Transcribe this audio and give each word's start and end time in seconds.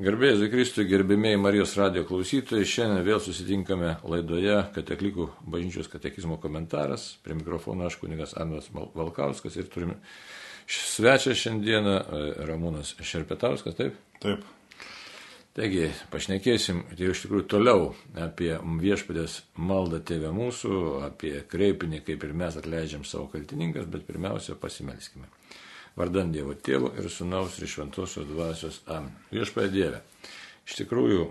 Gerbėjai 0.00 0.38
Zikristui, 0.40 0.86
gerbėmiai 0.88 1.36
Marijos 1.36 1.74
radio 1.76 2.00
klausytojai, 2.08 2.64
šiandien 2.64 3.02
vėl 3.04 3.18
susitinkame 3.20 3.90
laidoje 4.08 4.54
Kateklikų 4.72 5.26
bažnyčios 5.44 5.90
katekizmo 5.92 6.38
komentaras. 6.40 7.18
Prie 7.20 7.36
mikrofono 7.36 7.84
aš 7.90 7.98
kunigas 8.00 8.32
Arnas 8.40 8.70
Valkauskas 8.72 9.58
ir 9.60 9.68
turime 9.68 9.98
svečią 10.64 11.36
šiandieną 11.36 11.98
e, 12.00 12.22
Ramūnas 12.48 12.94
Šerpetauskas, 13.04 13.76
taip? 13.76 14.00
Taip. 14.24 14.48
Taigi, 15.52 15.90
pašnekėsim 16.08 16.86
tai 16.96 17.12
iš 17.12 17.26
tikrųjų 17.26 17.44
toliau 17.52 17.90
apie 18.16 18.54
viešpadės 18.56 19.42
maldą 19.60 20.00
tėvę 20.08 20.32
mūsų, 20.32 20.78
apie 21.10 21.34
kreipinį, 21.52 22.00
kaip 22.08 22.24
ir 22.24 22.32
mes 22.32 22.56
atleidžiam 22.56 23.04
savo 23.04 23.28
kaltininkas, 23.34 23.92
bet 23.92 24.08
pirmiausia 24.08 24.56
pasimelskime. 24.56 25.28
Vardant 25.98 26.32
Dievo 26.32 26.54
Tėvo 26.56 26.92
ir 26.96 27.08
Sūnaus 27.12 27.58
ir 27.60 27.68
Šventosios 27.68 28.28
Dvasios 28.28 28.80
Amen. 28.88 29.12
Viešpaė 29.32 29.68
Dieve. 29.72 30.00
Iš 30.62 30.78
tikrųjų, 30.78 31.24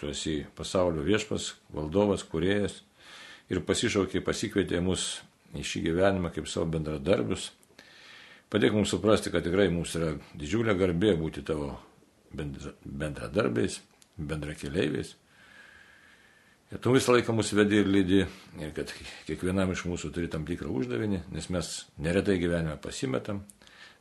tu 0.00 0.10
esi 0.10 0.40
pasaulio 0.58 1.04
viešpas, 1.06 1.52
valdovas, 1.72 2.24
kuriejas 2.26 2.80
ir 3.52 3.62
pasišaukė, 3.64 4.20
pasikvietė 4.24 4.80
mus 4.82 5.22
į 5.54 5.64
šį 5.64 5.84
gyvenimą 5.88 6.32
kaip 6.34 6.48
savo 6.50 6.66
bendradarbius. 6.74 7.52
Padėk 8.52 8.74
mums 8.76 8.92
suprasti, 8.92 9.32
kad 9.34 9.46
tikrai 9.46 9.70
mums 9.72 9.94
yra 9.98 10.12
didžiulė 10.36 10.74
garbė 10.78 11.14
būti 11.18 11.44
tavo 11.46 11.72
bendradarbiais, 12.34 13.80
bendrakeleiviais. 14.18 15.14
Ir 16.74 16.80
tu 16.82 16.94
visą 16.94 17.14
laiką 17.14 17.34
mus 17.36 17.52
vedi 17.54 17.78
ir 17.78 17.88
lydi, 17.90 18.24
ir 18.58 18.70
kad 18.74 18.90
kiekvienam 19.28 19.70
iš 19.74 19.84
mūsų 19.86 20.10
turi 20.14 20.30
tam 20.32 20.46
tikrą 20.48 20.72
uždavinį, 20.74 21.20
nes 21.34 21.50
mes 21.54 21.74
neretai 22.02 22.40
gyvenime 22.42 22.74
pasimetam, 22.82 23.44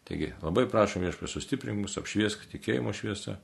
Taigi 0.08 0.34
labai 0.44 0.66
prašom 0.72 1.06
viešpės 1.06 1.38
sustiprink 1.38 1.86
mus, 1.86 1.96
apšviesk 2.00 2.48
tikėjimo 2.52 2.92
šviesą, 2.96 3.38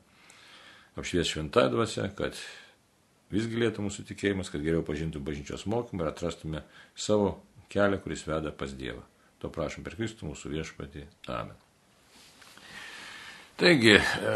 apšvies 1.00 1.32
šventą 1.32 1.70
dvasę, 1.72 2.10
kad 2.18 2.36
vis 3.32 3.48
gilėtų 3.48 3.86
mūsų 3.86 4.06
tikėjimas, 4.10 4.52
kad 4.52 4.66
geriau 4.66 4.84
pažintų 4.86 5.22
bažnyčios 5.24 5.68
mokymą 5.70 6.04
ir 6.04 6.12
atrastume 6.12 6.66
savo 6.98 7.38
kelią, 7.72 8.02
kuris 8.04 8.26
veda 8.28 8.52
pas 8.52 8.74
Dievą. 8.76 9.06
To 9.40 9.52
prašom 9.54 9.86
per 9.86 9.96
Kristų 9.96 10.28
mūsų 10.28 10.52
viešpatį. 10.58 11.06
Amen. 11.32 11.56
Taigi, 13.60 13.96
e, 13.96 14.34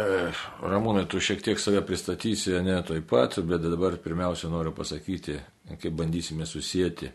Ramūnai, 0.68 1.06
tu 1.08 1.20
šiek 1.24 1.40
tiek 1.44 1.60
save 1.60 1.80
pristatysi, 1.88 2.58
ne 2.64 2.76
taip 2.84 3.06
pat, 3.08 3.38
bet 3.48 3.64
dabar 3.64 3.96
pirmiausia 4.04 4.50
noriu 4.52 4.74
pasakyti, 4.76 5.38
kaip 5.80 5.96
bandysime 5.96 6.48
susijęti 6.48 7.12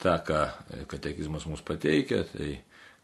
tą, 0.00 0.14
ką 0.24 0.38
katekizmas 0.88 1.44
mums 1.48 1.60
pateikia. 1.64 2.22
Tai 2.32 2.48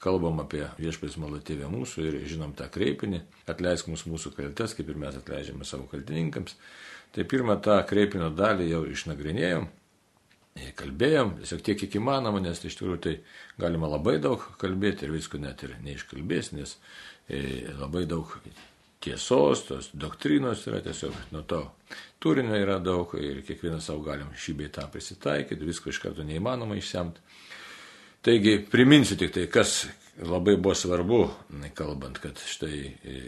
kalbam 0.03 0.39
apie 0.43 0.65
viešpės 0.79 1.17
maldą 1.19 1.41
tėvę 1.49 1.71
mūsų 1.73 2.05
ir 2.07 2.19
žinom 2.31 2.55
tą 2.59 2.69
kreipinį, 2.73 3.23
atleisk 3.51 3.91
mūsų 3.91 4.13
mūsų 4.13 4.35
kaltes, 4.37 4.77
kaip 4.79 4.93
ir 4.93 5.01
mes 5.01 5.19
atleidžiame 5.19 5.67
savo 5.67 5.89
kaltininkams. 5.91 6.55
Tai 7.15 7.25
pirmą 7.25 7.57
tą 7.65 7.81
kreipinio 7.89 8.29
dalį 8.37 8.69
jau 8.69 8.85
išnagrinėjom, 8.93 9.69
kalbėjom, 10.79 11.37
tiesiog 11.41 11.63
tiek 11.67 11.79
kiek 11.83 11.99
įmanoma, 12.01 12.41
nes 12.43 12.61
iš 12.65 12.79
tikrųjų 12.79 13.01
tai 13.05 13.15
galima 13.61 13.91
labai 13.91 14.19
daug 14.23 14.43
kalbėti 14.61 15.07
ir 15.07 15.15
visko 15.15 15.41
net 15.41 15.63
ir 15.67 15.77
neiškalbės, 15.85 16.53
nes 16.57 16.77
e, 17.29 17.71
labai 17.79 18.05
daug 18.11 18.35
tiesos, 19.01 19.65
tos 19.69 19.91
doktrinos 19.95 20.65
yra 20.67 20.81
tiesiog 20.83 21.15
nuo 21.33 21.45
to 21.47 21.63
turinio 22.23 22.59
yra 22.59 22.79
daug 22.83 23.15
ir 23.21 23.43
kiekvienas 23.47 23.87
savo 23.89 24.03
galim 24.07 24.31
šį 24.35 24.57
bei 24.59 24.73
tą 24.75 24.89
prisitaikyti, 24.91 25.69
visko 25.69 25.93
iš 25.93 26.03
karto 26.03 26.27
neįmanoma 26.27 26.79
išsemti. 26.79 27.23
Taigi 28.29 28.59
priminsiu 28.71 29.17
tik 29.17 29.31
tai, 29.33 29.47
kas 29.49 29.87
labai 30.21 30.59
buvo 30.61 30.75
svarbu, 30.77 31.19
kalbant, 31.73 32.19
kad 32.21 32.37
štai 32.37 32.79
e, 32.85 33.21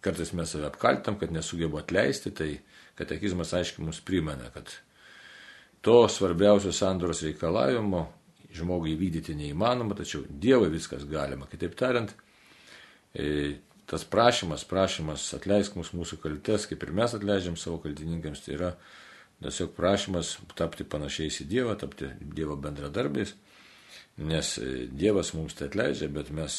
kartais 0.00 0.30
mes 0.32 0.48
save 0.48 0.64
apkaltam, 0.70 1.18
kad 1.20 1.34
nesugebu 1.36 1.76
atleisti, 1.76 2.30
tai 2.32 2.54
katekizmas 2.96 3.52
aiškiai 3.58 3.84
mums 3.84 3.98
primena, 4.00 4.46
kad 4.54 4.70
to 5.84 5.98
svarbiausio 6.08 6.72
sandoros 6.72 7.20
reikalavimo 7.26 8.00
žmogui 8.56 8.94
įvykdyti 8.94 9.36
neįmanoma, 9.36 9.98
tačiau 9.98 10.22
Dievui 10.28 10.70
viskas 10.72 11.04
galima. 11.10 11.44
Kitaip 11.50 11.76
tariant, 11.76 12.14
e, 13.12 13.58
tas 13.84 14.06
prašymas, 14.08 14.64
prašymas 14.70 15.26
atleisk 15.36 15.76
mus 15.76 15.92
mūsų 15.92 16.22
kaltes, 16.24 16.64
kaip 16.72 16.88
ir 16.88 16.94
mes 17.02 17.18
atleidžiam 17.20 17.60
savo 17.60 17.82
kaltininkams, 17.84 18.46
tai 18.46 18.56
yra 18.56 18.72
tiesiog 19.44 19.76
prašymas 19.76 20.38
tapti 20.56 20.88
panašiais 20.88 21.42
į 21.44 21.48
Dievą, 21.52 21.76
tapti 21.84 22.08
Dievo 22.32 22.56
bendradarbiais 22.56 23.36
nes 24.18 24.58
e, 24.58 24.74
Dievas 24.90 25.32
mums 25.36 25.56
tai 25.58 25.68
atleidžia, 25.70 26.10
bet 26.12 26.32
mes 26.34 26.58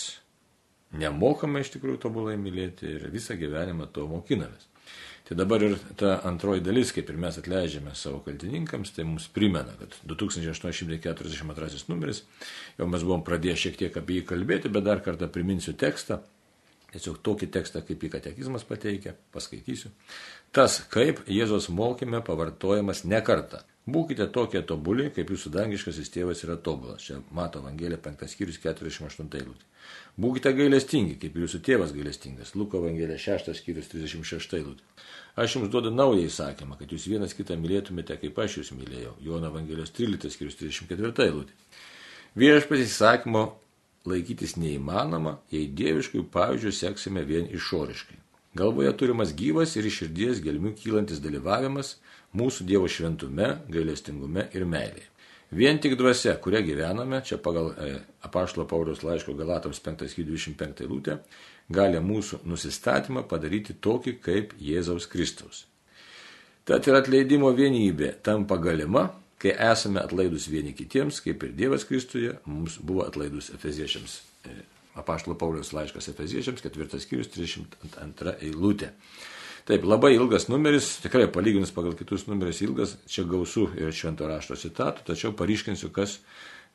nemokame 0.95 1.61
iš 1.61 1.73
tikrųjų 1.75 2.01
tobulai 2.01 2.37
mylėti 2.39 2.87
ir 2.95 3.07
visą 3.13 3.37
gyvenimą 3.39 3.89
to 3.93 4.07
mokinamės. 4.09 4.69
Tai 5.29 5.35
dabar 5.37 5.61
ir 5.61 5.75
ta 5.99 6.15
antroji 6.25 6.63
dalis, 6.65 6.89
kaip 6.95 7.11
ir 7.11 7.17
mes 7.21 7.35
atleidžiame 7.37 7.91
savo 7.93 8.23
kaltininkams, 8.25 8.95
tai 8.95 9.03
mums 9.05 9.27
primena, 9.29 9.75
kad 9.77 9.93
2842 10.09 11.83
numeris, 11.91 12.23
jau 12.79 12.87
mes 12.89 13.05
buvom 13.05 13.21
pradėję 13.27 13.59
šiek 13.63 13.77
tiek 13.83 13.99
apie 14.01 14.17
jį 14.17 14.23
kalbėti, 14.31 14.71
bet 14.73 14.87
dar 14.87 15.03
kartą 15.05 15.29
priminsiu 15.29 15.75
tekstą, 15.77 16.23
tiesiog 16.89 17.19
tokį 17.21 17.51
tekstą, 17.59 17.83
kaip 17.85 18.01
į 18.01 18.09
katekizmas 18.15 18.65
pateikia, 18.65 19.13
paskaitysiu. 19.35 19.93
Tas, 20.55 20.79
kaip 20.89 21.21
Jėzos 21.29 21.69
mokyme 21.69 22.23
pavartojamas 22.25 23.03
ne 23.05 23.21
kartą. 23.21 23.61
Būkite 23.93 24.27
tokie 24.35 24.61
tobuli, 24.67 25.07
kaip 25.15 25.31
jūsų 25.31 25.51
dangiškasis 25.55 26.11
tėvas 26.13 26.43
yra 26.45 26.57
tobulas. 26.59 27.05
Čia 27.07 27.19
mato 27.35 27.61
Evangelija 27.63 27.99
5 28.03 28.27
skyrius 28.31 28.59
48 28.63 29.37
eilutė. 29.39 29.67
Būkite 30.19 30.51
gailestingi, 30.57 31.15
kaip 31.21 31.37
jūsų 31.39 31.61
tėvas 31.65 31.93
gailestingas. 31.95 32.55
Luko 32.59 32.81
Evangelija 32.81 33.17
6 33.23 33.53
skyrius 33.61 33.87
36 33.93 34.57
eilutė. 34.59 34.83
Aš 35.39 35.55
jums 35.55 35.71
duodu 35.71 35.93
naują 35.95 36.27
įsakymą, 36.27 36.75
kad 36.79 36.91
jūs 36.91 37.07
vienas 37.07 37.35
kitą 37.37 37.55
mylėtumėte, 37.59 38.17
kaip 38.19 38.39
aš 38.43 38.59
jūs 38.59 38.73
mylėjau. 38.75 39.15
Jono 39.23 39.47
Evangelijos 39.53 39.93
13 39.95 40.33
skyrius 40.35 40.59
34 40.59 41.29
eilutė. 41.29 41.55
Viešpats 42.39 42.83
įsakymo 42.85 43.45
laikytis 44.09 44.57
neįmanoma, 44.59 45.37
jei 45.53 45.69
dieviškųjų 45.79 46.27
pavyzdžių 46.33 46.73
seksime 46.75 47.23
vien 47.27 47.47
išoriškai. 47.55 48.19
Galvoje 48.59 48.91
turimas 48.97 49.31
gyvas 49.37 49.75
ir 49.77 49.85
iš 49.85 50.03
širdies 50.03 50.39
gelmių 50.41 50.73
kylantis 50.79 51.21
dalyvavimas 51.23 51.95
mūsų 52.37 52.65
Dievo 52.69 52.89
šventume, 52.91 53.55
gailestingume 53.71 54.49
ir 54.53 54.65
meilėje. 54.69 55.07
Vien 55.49 55.79
tik 55.81 55.95
dvasia, 55.97 56.35
kuria 56.37 56.59
gyvename, 56.61 57.23
čia 57.25 57.39
pagal 57.41 57.71
e, 57.73 57.93
apaštalo 58.27 58.67
Pauliaus 58.69 59.01
laiško 59.01 59.33
Galatams 59.33 59.81
5.25 59.81 60.85
lūtė, 60.85 61.15
gali 61.73 62.01
mūsų 62.05 62.43
nusistatymą 62.45 63.23
padaryti 63.29 63.73
tokį 63.81 64.13
kaip 64.21 64.53
Jėzaus 64.61 65.09
Kristaus. 65.09 65.63
Tad 66.69 66.85
ir 66.85 66.99
atleidimo 66.99 67.49
vienybė 67.57 68.11
tampa 68.21 68.59
galima, 68.61 69.07
kai 69.41 69.55
esame 69.71 70.03
atlaidus 70.03 70.45
vieni 70.53 70.75
kitiems, 70.77 71.17
kaip 71.25 71.41
ir 71.47 71.57
Dievas 71.57 71.87
Kristuje 71.89 72.35
mums 72.45 72.77
buvo 72.77 73.07
atlaidus 73.07 73.49
Efeziečiams. 73.55 74.19
E, 74.45 74.53
apaštalo 75.01 75.33
Pauliaus 75.39 75.73
laiškas 75.73 76.11
Efeziečiams, 76.13 76.61
ketvirtas 76.61 77.07
skyrius, 77.07 77.33
32 77.33 78.37
eilutė. 78.45 78.93
Taip, 79.69 79.83
labai 79.85 80.15
ilgas 80.15 80.47
numeris, 80.49 80.95
tikrai 81.03 81.27
palyginus 81.29 81.69
pagal 81.69 81.93
kitus 81.93 82.23
numerius 82.25 82.63
ilgas, 82.65 82.95
čia 83.05 83.21
gausų 83.29 83.67
ir 83.77 83.91
švento 83.93 84.25
rašto 84.25 84.55
citatų, 84.57 85.03
tačiau 85.11 85.29
paryškinsiu, 85.37 85.91
kas, 85.93 86.15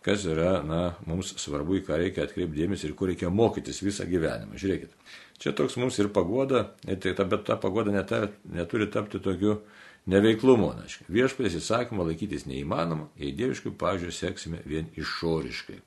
kas 0.06 0.22
yra 0.30 0.60
na, 0.62 0.78
mums 1.10 1.32
svarbu, 1.42 1.80
į 1.80 1.82
ką 1.88 1.98
reikia 1.98 2.28
atkreipti 2.28 2.60
dėmesį 2.60 2.86
ir 2.86 2.94
kur 2.94 3.10
reikia 3.10 3.32
mokytis 3.34 3.82
visą 3.82 4.06
gyvenimą. 4.06 4.54
Žiūrėkit, 4.62 4.94
čia 5.42 5.56
toks 5.58 5.74
mums 5.82 5.98
ir 5.98 6.12
pagoda, 6.14 6.68
tai 6.86 7.18
bet 7.18 7.42
ta 7.50 7.58
pagoda 7.58 7.90
netar, 7.90 8.28
neturi 8.46 8.86
tapti 8.86 9.18
tokiu 9.18 9.58
neveiklumu. 10.06 10.70
Viešpės 11.10 11.58
įsakymą 11.58 12.06
laikytis 12.12 12.46
neįmanoma, 12.46 13.10
jei 13.18 13.34
dieviškų 13.34 13.74
pažiūrėjų 13.80 14.20
seksime 14.22 14.62
vien 14.70 14.86
išoriškai. 14.94 15.82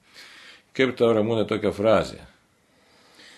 Kaip 0.75 0.99
tau 0.99 1.15
ramūnė 1.15 1.47
tokia 1.47 1.71
frazė? 1.71 2.25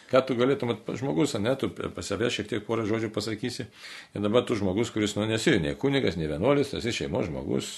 Ką 0.10 0.22
tu 0.26 0.36
galėtum, 0.40 0.74
žmogus, 0.98 1.36
ne, 1.42 1.54
tu 1.60 1.70
pas 1.70 2.06
save 2.06 2.32
šiek 2.34 2.50
tiek 2.50 2.66
porą 2.66 2.86
žodžių 2.90 3.12
pasakysi. 3.14 3.68
Ir 4.16 4.26
dabar 4.26 4.46
tu 4.48 4.58
žmogus, 4.58 4.92
kuris, 4.94 5.16
nu, 5.18 5.28
nesi 5.30 5.58
nei 5.62 5.76
kunigas, 5.80 6.18
nei 6.20 6.30
vienuolis, 6.32 6.74
esi 6.78 6.94
šeimos 7.02 7.30
žmogus, 7.30 7.74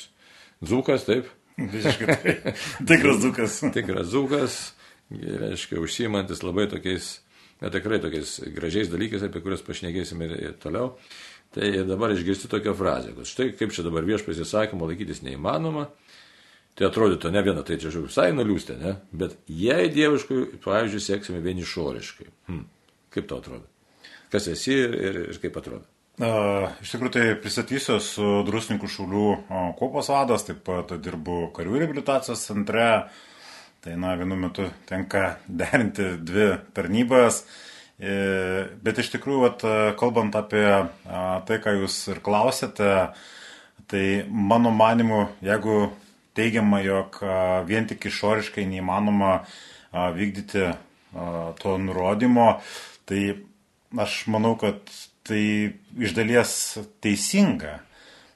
dzukas, 0.64 1.08
taip. 1.08 1.30
Visiškai 1.60 2.16
tai. 2.24 2.54
Tikras 2.88 3.20
dzukas. 3.22 3.58
Tikras 3.76 4.14
dzukas, 4.14 4.62
reiškia, 5.12 5.82
užsimantis 5.84 6.44
labai 6.46 6.70
tokiais, 6.72 7.18
ne 7.62 7.74
tikrai 7.74 8.00
tokiais 8.04 8.38
gražiais 8.56 8.90
dalykais, 8.92 9.28
apie 9.28 9.44
kuriuos 9.44 9.66
pašnekėsim 9.68 10.24
ir, 10.26 10.38
ir 10.50 10.58
toliau. 10.62 10.96
Tai 11.52 11.68
dabar 11.84 12.14
išgirsti 12.16 12.48
tokią 12.48 12.74
frazę, 12.80 13.12
kad 13.18 13.28
štai 13.28 13.50
kaip 13.60 13.74
čia 13.76 13.84
dabar 13.84 14.06
viešpės 14.08 14.40
įsakymo 14.46 14.88
laikytis 14.88 15.20
neįmanoma, 15.26 15.90
Tai 16.80 16.88
atrodytų 16.88 17.32
ne 17.34 17.42
viena, 17.46 17.64
tai 17.68 17.78
čia 17.78 17.90
žiūrėjau, 17.92 18.10
visai 18.10 18.28
nuliūstė, 18.36 18.78
ne? 18.80 18.94
Bet 19.12 19.36
jei 19.52 19.90
dieviškai, 19.92 20.62
pavyzdžiui, 20.64 21.02
sėksime 21.04 21.42
vien 21.44 21.60
išoriškai. 21.62 22.30
Hmm. 22.48 22.68
Kaip 23.12 23.28
tau 23.30 23.42
atrodo? 23.42 23.68
Kas 24.32 24.48
esi 24.48 24.78
ir, 24.86 24.96
ir, 24.96 25.20
ir 25.34 25.42
kaip 25.44 25.58
atrodo? 25.60 25.84
Uh, 26.22 26.70
iš 26.84 26.94
tikrųjų, 26.94 27.12
tai 27.16 27.26
pristatysiu 27.42 27.98
su 28.04 28.30
Drusninkų 28.48 28.88
šaulių 28.92 29.26
kopos 29.80 30.12
vadas, 30.14 30.46
taip 30.48 30.62
pat 30.68 30.94
dirbu 31.04 31.50
karių 31.56 31.82
reabilitacijos 31.82 32.46
centre. 32.48 32.88
Tai, 33.82 33.98
na, 34.00 34.14
vienu 34.20 34.38
metu 34.40 34.70
tenka 34.88 35.36
derinti 35.62 36.14
dvi 36.22 36.54
tarnybas 36.78 37.44
Bet 38.02 38.98
iš 38.98 39.12
tikrųjų, 39.14 39.42
vat, 39.44 39.64
kalbant 40.00 40.34
apie 40.34 40.66
tai, 41.06 41.58
ką 41.62 41.76
jūs 41.84 42.00
ir 42.10 42.22
klausėte, 42.26 43.12
tai 43.92 44.06
mano 44.26 44.72
manimu, 44.74 45.28
jeigu 45.46 45.92
teigiama, 46.38 46.82
jog 46.86 47.20
vien 47.68 47.88
tik 47.90 48.08
išoriškai 48.10 48.66
neįmanoma 48.70 49.38
vykdyti 49.92 50.70
to 51.60 51.78
nurodymo, 51.84 52.50
tai 53.10 53.24
aš 54.00 54.26
manau, 54.32 54.56
kad 54.60 54.80
tai 55.28 55.44
iš 56.00 56.16
dalies 56.16 56.58
teisinga. 57.04 57.80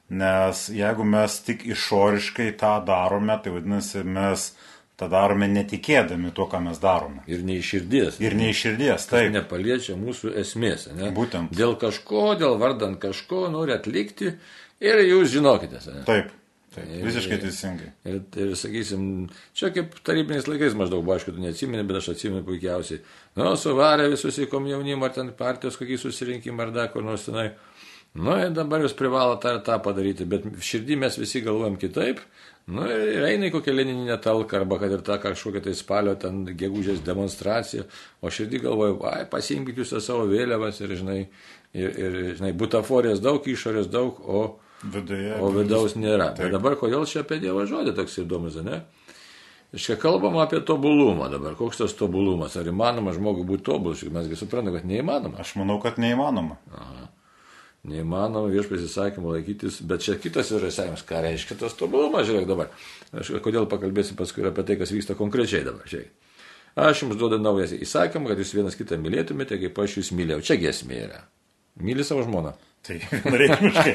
Nes 0.06 0.68
jeigu 0.70 1.02
mes 1.08 1.40
tik 1.42 1.64
išoriškai 1.66 2.52
tą 2.60 2.76
darome, 2.86 3.34
tai 3.42 3.50
vadinasi, 3.56 4.04
mes 4.06 4.52
tą 4.96 5.08
darome 5.10 5.48
netikėdami 5.50 6.30
tuo, 6.36 6.46
ką 6.52 6.60
mes 6.68 6.78
darome. 6.80 7.24
Ir 7.26 7.42
nei 7.44 7.58
širdies. 7.64 8.20
Ir 8.22 8.36
nei 8.38 8.54
širdies, 8.56 9.08
tai 9.10 9.26
nepaliečia 9.34 9.96
mūsų 9.98 10.36
esmės. 10.44 10.86
Ne? 10.94 11.10
Būtent. 11.16 11.50
Dėl 11.56 11.74
kažko, 11.80 12.28
dėl 12.38 12.54
vardant 12.60 13.00
kažko 13.02 13.48
nori 13.52 13.74
atlikti 13.74 14.36
ir 14.84 15.02
jūs 15.08 15.34
žinokite. 15.34 15.82
Ne? 15.90 16.06
Taip. 16.08 16.30
Taip, 16.76 16.90
visiškai 17.06 17.38
teisingai. 17.40 17.86
Ir, 18.04 18.18
ir, 18.20 18.48
ir 18.50 18.58
sakysim, 18.60 19.04
čia 19.56 19.70
kaip 19.72 19.94
tarybiniais 20.04 20.48
laikais 20.50 20.76
maždaug 20.76 21.04
buvo, 21.06 21.14
aišku, 21.16 21.32
tu 21.32 21.40
neatsimeni, 21.40 21.86
bet 21.88 22.02
aš 22.02 22.10
atsimenu 22.12 22.44
puikiausiai. 22.44 23.00
Nu, 23.40 23.54
suvarė 23.60 24.10
visus 24.12 24.36
į 24.42 24.50
komjaunimą, 24.52 25.08
ar 25.08 25.14
ten 25.16 25.32
partijos 25.38 25.78
kokį 25.80 25.96
susirinkimą, 26.02 26.66
ar 26.66 26.74
dar 26.74 26.90
kur 26.92 27.06
nors 27.06 27.24
tenai. 27.28 27.48
Nu, 28.16 28.34
ir 28.40 28.52
dabar 28.56 28.84
jūs 28.84 28.96
privalote 28.96 29.44
tą 29.44 29.54
ir 29.56 29.64
tą 29.64 29.78
padaryti, 29.84 30.26
bet 30.28 30.44
širdį 30.64 31.00
mes 31.00 31.16
visi 31.20 31.42
galvojam 31.44 31.80
kitaip. 31.80 32.20
Nu, 32.66 32.82
ir 32.90 33.22
eina 33.28 33.46
į 33.46 33.54
kokią 33.54 33.72
Lenininę 33.72 34.16
talką, 34.22 34.60
arba 34.60 34.80
kad 34.82 34.92
ir 34.92 35.02
tą 35.06 35.16
kažkokią 35.22 35.62
tai 35.68 35.74
spalio 35.78 36.16
ten 36.18 36.40
gegužės 36.58 37.00
demonstraciją, 37.06 37.84
o 38.20 38.32
širdį 38.32 38.62
galvoju, 38.64 38.96
ai, 39.06 39.24
pasiimkite 39.30 39.84
jūs 39.84 39.94
savo 40.02 40.24
vėliavas 40.28 40.80
ir, 40.82 40.96
žinai, 40.98 41.18
ir, 41.72 41.92
ir, 41.92 42.16
žinai, 42.40 42.50
butaforės 42.58 43.22
daug, 43.22 43.46
išorės 43.46 43.86
daug, 43.92 44.18
o, 44.18 44.42
Viduje, 44.82 45.32
o 45.40 45.50
vidaus 45.54 45.96
nėra. 45.96 46.30
Taip. 46.36 46.46
Bet 46.46 46.56
dabar 46.58 46.76
kodėl 46.80 47.06
čia 47.08 47.22
apie 47.24 47.40
Dievo 47.42 47.64
žodį 47.68 47.96
toks 47.96 48.18
įdomus, 48.22 48.58
ne? 48.66 48.82
Iškia 49.76 49.96
kalbama 50.00 50.44
apie 50.44 50.60
tobulumą 50.64 51.30
dabar. 51.32 51.56
Koks 51.58 51.80
tas 51.82 51.96
tobulumas? 51.96 52.54
Ar 52.60 52.68
įmanoma 52.70 53.14
žmogui 53.16 53.44
būti 53.48 53.66
tobulus? 53.66 54.04
Mesgi 54.12 54.38
suprantame, 54.38 54.78
kad 54.78 54.88
neįmanoma. 54.88 55.40
Aš 55.42 55.56
manau, 55.60 55.80
kad 55.82 55.98
neįmanoma. 56.00 56.60
Aha 56.76 57.08
neįmanoma 57.86 58.50
viešpės 58.50 58.84
įsakymų 58.86 59.32
laikytis, 59.36 59.80
bet 59.86 60.04
čia 60.06 60.16
kitas 60.20 60.50
yra 60.54 60.70
įsakymas, 60.70 61.04
ką 61.06 61.22
reiškia 61.24 61.58
tas 61.60 61.76
tobulumas, 61.78 62.26
žiūrėk 62.28 62.46
dabar. 62.48 62.70
Aš 63.14 63.36
kodėl 63.44 63.68
pakalbėsiu 63.70 64.16
paskui 64.18 64.46
apie 64.48 64.64
tai, 64.66 64.78
kas 64.80 64.92
vyksta 64.94 65.16
konkrečiai 65.18 65.64
dabar. 65.66 65.86
Žiūrėk. 65.90 66.10
Aš 66.76 67.04
jums 67.04 67.16
duodu 67.16 67.38
naują 67.40 67.70
įsakymą, 67.80 68.28
kad 68.28 68.40
jūs 68.42 68.52
vienas 68.56 68.76
kitą 68.76 68.98
mylėtumėte, 69.00 69.56
kaip 69.62 69.78
aš 69.80 70.00
jūs 70.00 70.12
mylėjau. 70.16 70.42
Čia 70.44 70.58
gesmė 70.60 70.98
yra. 71.06 71.22
Myli 71.80 72.04
savo 72.04 72.26
žmoną. 72.26 72.52
Tai 72.86 72.96
vienareikšmiškai. 73.10 73.94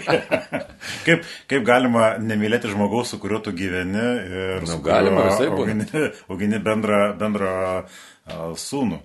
kaip, 1.05 1.25
kaip 1.51 1.65
galima 1.67 2.11
nemylėti 2.19 2.71
žmogaus, 2.73 3.13
su 3.13 3.21
kuriuo 3.23 3.39
tu 3.45 3.55
gyveni 3.55 4.05
ir 4.27 4.67
nu, 4.67 4.77
galima, 4.83 5.29
augini, 5.47 5.87
augini 6.27 6.59
bendrą, 6.63 7.01
bendrą 7.19 7.55
uh, 7.81 8.51
sūnų. 8.59 8.99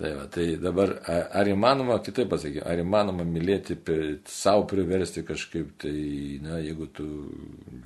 Tai, 0.00 0.10
va, 0.16 0.24
tai 0.32 0.46
dabar, 0.56 0.94
ar 1.36 1.48
įmanoma, 1.52 1.98
kitaip 2.00 2.30
pasakyti, 2.32 2.62
ar 2.64 2.80
įmanoma 2.80 3.26
mylėti, 3.28 3.76
savo 4.32 4.64
priversti 4.70 5.26
kažkaip, 5.28 5.74
tai, 5.82 5.92
na, 6.40 6.56
jeigu 6.64 6.88
tu 6.96 7.04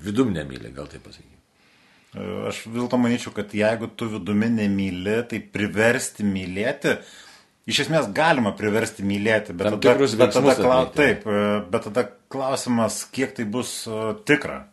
vidum 0.05 0.31
nemylė, 0.37 0.71
gal 0.77 0.87
taip 0.93 1.03
pasakyti. 1.09 1.33
Aš 2.15 2.61
vis 2.69 2.77
dėlto 2.77 3.01
manyčiau, 3.03 3.33
kad 3.35 3.51
jeigu 3.59 3.89
tu 3.99 4.07
vidumi 4.13 4.47
nemylė, 4.61 5.17
tai 5.33 5.41
priversti 5.43 6.23
mylėti, 6.29 6.95
iš 7.71 7.85
esmės 7.87 8.11
galima 8.15 8.53
priversti 8.57 9.07
mylėti, 9.07 9.57
bet, 9.57 9.77
tada, 9.77 9.97
bet, 9.97 10.37
tada, 10.37 10.55
kla, 10.59 10.79
taip, 10.95 11.27
bet 11.73 11.89
tada 11.89 12.07
klausimas, 12.33 13.03
kiek 13.15 13.35
tai 13.37 13.49
bus 13.49 13.83
tikra. 14.29 14.65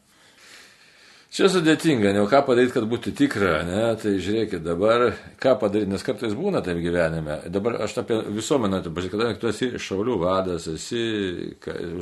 Čia 1.31 1.47
sudėtinga, 1.47 2.11
ne, 2.11 2.25
ką 2.27 2.41
padaryti, 2.43 2.73
kad 2.75 2.85
būtų 2.91 3.13
tikra, 3.15 3.61
ne, 3.63 3.83
tai 4.01 4.17
žiūrėkit 4.19 4.65
dabar, 4.65 5.13
ką 5.39 5.53
padaryti, 5.61 5.87
nes 5.93 6.03
kartais 6.03 6.35
būna 6.35 6.59
taip 6.65 6.81
gyvenime. 6.83 7.37
Dabar 7.47 7.77
aš 7.85 8.01
apie 8.01 8.17
visuomenę, 8.35 8.81
kadangi 8.83 9.39
tu 9.39 9.47
esi 9.47 9.71
šaulių 9.79 10.17
vadas, 10.19 10.67
esi 10.67 11.05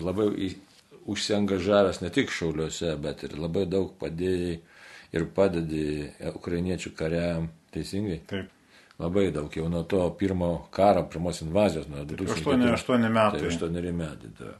labai 0.02 0.32
užsiengažavęs 1.10 2.02
ne 2.02 2.10
tik 2.16 2.34
šauliuose, 2.34 2.96
bet 3.06 3.28
ir 3.30 3.38
labai 3.38 3.68
daug 3.70 3.94
padėjai 4.02 4.56
ir 5.14 5.30
padedi 5.38 5.86
ukrainiečių 6.34 6.98
kariam, 6.98 7.52
teisingai? 7.74 8.24
Taip. 8.34 8.50
Labai 9.00 9.30
daug, 9.32 9.54
jau 9.56 9.70
nuo 9.72 9.86
to 9.88 10.02
pirmo 10.20 10.68
karo, 10.76 11.06
pirmos 11.12 11.40
invazijos, 11.46 11.88
nuo 11.88 12.04
2008 12.08 13.12
metų. 13.16 13.46
8 13.48 13.94
metai. 13.96 14.32
Tai. 14.38 14.56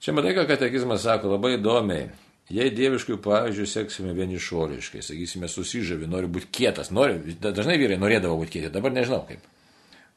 Čia 0.00 0.14
matai, 0.16 0.32
ką 0.38 0.46
katekizmas 0.48 1.04
sako 1.04 1.34
labai 1.34 1.58
įdomiai 1.58 2.08
Jei 2.46 2.70
dieviškųjų 2.70 3.18
pavyzdžių 3.24 3.64
seksime 3.66 4.12
vieni 4.14 4.36
išoriškai, 4.38 5.00
sakysime, 5.02 5.48
susižavi, 5.50 6.06
nori 6.06 6.28
būti 6.30 6.46
kietas, 6.60 6.92
nori, 6.94 7.34
dažnai 7.42 7.74
vyrai 7.80 7.96
norėdavo 7.98 8.36
būti 8.38 8.54
kieti, 8.54 8.70
dabar 8.70 8.94
nežinau 8.94 9.24
kaip. 9.26 9.42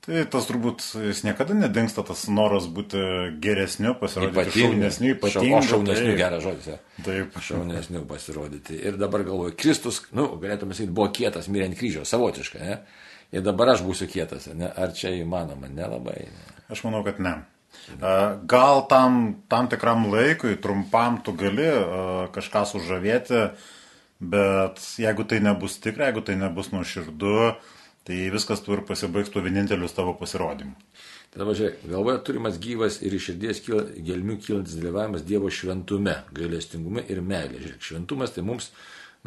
Tai 0.06 0.22
tas 0.32 0.46
turbūt 0.48 0.84
jis 1.10 1.20
niekada 1.26 1.54
nedingsta 1.58 2.06
tas 2.08 2.24
noras 2.32 2.70
būti 2.72 3.02
geresniu, 3.44 3.92
pasirodyti 4.00 4.64
šaunesniu, 4.64 5.12
ypatingu. 5.18 5.58
O 5.58 5.62
šaunesniu 5.66 6.14
tai, 6.14 6.18
geras 6.22 6.46
žodis. 6.46 6.70
Ja. 6.72 6.78
Taip. 7.06 7.36
Šaunesniu 7.44 8.06
pasirodyti. 8.08 8.80
Ir 8.80 8.98
dabar 9.02 9.26
galvoju, 9.28 9.58
Kristus, 9.60 10.00
nu, 10.16 10.30
galėtume 10.40 10.78
sakyti, 10.78 10.96
buvo 10.96 11.12
kietas, 11.14 11.52
mirė 11.52 11.68
ant 11.68 11.78
kryžiaus, 11.78 12.10
savotiškai, 12.16 12.62
ne? 12.64 12.80
Ir 13.36 13.44
dabar 13.46 13.76
aš 13.76 13.84
būsiu 13.86 14.08
kietas, 14.10 14.48
ne? 14.56 14.72
Ar 14.72 14.96
čia 14.98 15.12
įmanoma? 15.20 15.68
Nelabai. 15.70 16.22
Ne. 16.32 16.56
Aš 16.72 16.86
manau, 16.88 17.04
kad 17.06 17.20
ne. 17.22 17.36
Gal 18.50 18.84
tam, 18.90 19.20
tam 19.50 19.68
tikram 19.70 20.08
laikui, 20.10 20.56
trumpam 20.62 21.20
tu 21.26 21.34
gali 21.38 21.68
kažką 22.36 22.64
sužavėti, 22.72 23.44
bet 24.20 24.82
jeigu 25.02 25.26
tai 25.30 25.42
nebus 25.44 25.78
tikra, 25.82 26.10
jeigu 26.10 26.24
tai 26.26 26.38
nebus 26.40 26.72
nuoširdu, 26.74 27.36
tai 28.08 28.30
viskas 28.34 28.64
tu 28.66 28.74
ir 28.76 28.86
pasibaigs 28.88 29.32
tuo 29.34 29.44
vieninteliu 29.46 29.90
tavo 29.94 30.16
pasirodymu. 30.20 30.76
Tada 31.30 31.46
važiuoju, 31.46 31.90
galvoje 31.92 32.22
turimas 32.26 32.56
gyvas 32.58 32.96
ir 33.06 33.14
iš 33.14 33.28
širdies 33.30 33.60
kyla, 33.62 33.84
gelmių 34.02 34.40
kylantis 34.42 34.78
dalyvavimas 34.80 35.26
Dievo 35.28 35.52
šventume, 35.54 36.16
gailestingume 36.34 37.04
ir 37.06 37.22
meilė. 37.22 37.60
Žiūrėk, 37.62 37.84
šventumas 37.86 38.34
tai 38.34 38.44
mums, 38.48 38.72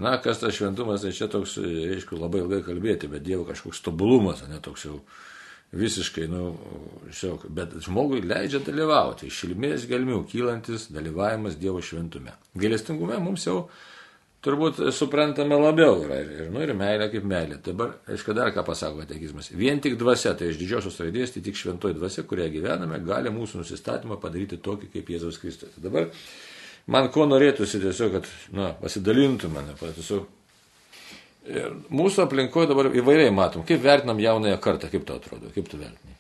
na, 0.03 0.17
kas 0.25 0.43
tas 0.43 0.57
šventumas, 0.57 1.05
tai 1.05 1.13
čia 1.15 1.29
toks, 1.31 1.61
reiškia, 1.63 2.19
labai 2.19 2.43
ilgai 2.43 2.59
kalbėti, 2.67 3.11
bet 3.13 3.23
Dievo 3.23 3.47
kažkoks 3.47 3.85
tobulumas, 3.87 4.43
ne 4.51 4.59
toks 4.65 4.89
jau 4.89 4.99
visiškai, 5.79 6.27
nu, 6.33 6.51
šiok, 7.15 7.47
bet 7.55 7.79
žmogui 7.87 8.19
leidžia 8.27 8.59
dalyvauti. 8.67 9.31
Iš 9.31 9.39
šilmės 9.45 9.87
gelmių 9.89 10.25
kylantis 10.33 10.89
dalyvavimas 10.91 11.55
Dievo 11.61 11.79
šventume. 11.87 12.35
Gailestingume 12.59 13.23
mums 13.23 13.47
jau 13.47 13.69
turbūt 14.43 14.81
suprantame 14.95 15.59
labiau 15.59 16.01
yra 16.05 16.19
ir, 16.23 16.51
nu, 16.53 16.63
ir 16.65 16.75
meilė 16.79 17.09
kaip 17.13 17.27
meilė. 17.29 17.61
Dabar, 17.65 17.97
aišku, 18.11 18.35
dar 18.37 18.53
ką 18.55 18.65
pasako 18.67 19.05
katekizmas. 19.05 19.53
Vien 19.57 19.81
tik 19.83 19.97
dvasia, 20.01 20.35
tai 20.39 20.51
iš 20.53 20.61
didžiosios 20.61 21.01
raidės, 21.03 21.35
tai 21.35 21.45
tik 21.47 21.59
šventoji 21.59 21.99
dvasia, 21.99 22.27
kurioje 22.29 22.57
gyvename, 22.59 23.01
gali 23.07 23.33
mūsų 23.35 23.63
nusistatymą 23.63 24.19
padaryti 24.23 24.61
tokį 24.63 24.93
kaip 24.97 25.15
Jėzaus 25.15 25.41
Kristus. 25.43 25.79
Dabar 25.83 26.11
man 26.91 27.11
ko 27.15 27.27
norėtųsi 27.31 27.83
tiesiog, 27.83 28.19
kad, 28.19 28.31
na, 28.57 28.73
pasidalintume, 28.83 29.67
tiesiog 29.83 30.31
Ir 31.43 31.73
mūsų 31.91 32.29
aplinkoje 32.29 32.69
dabar 32.71 32.89
įvairiai 32.95 33.33
matom, 33.35 33.65
kaip 33.67 33.83
vertinam 33.83 34.21
jaunąją 34.23 34.59
kartą, 34.63 34.91
kaip 34.93 35.07
to 35.09 35.17
atrodo, 35.19 35.51
kaip 35.55 35.67
tu 35.67 35.81
vertinai. 35.81 36.15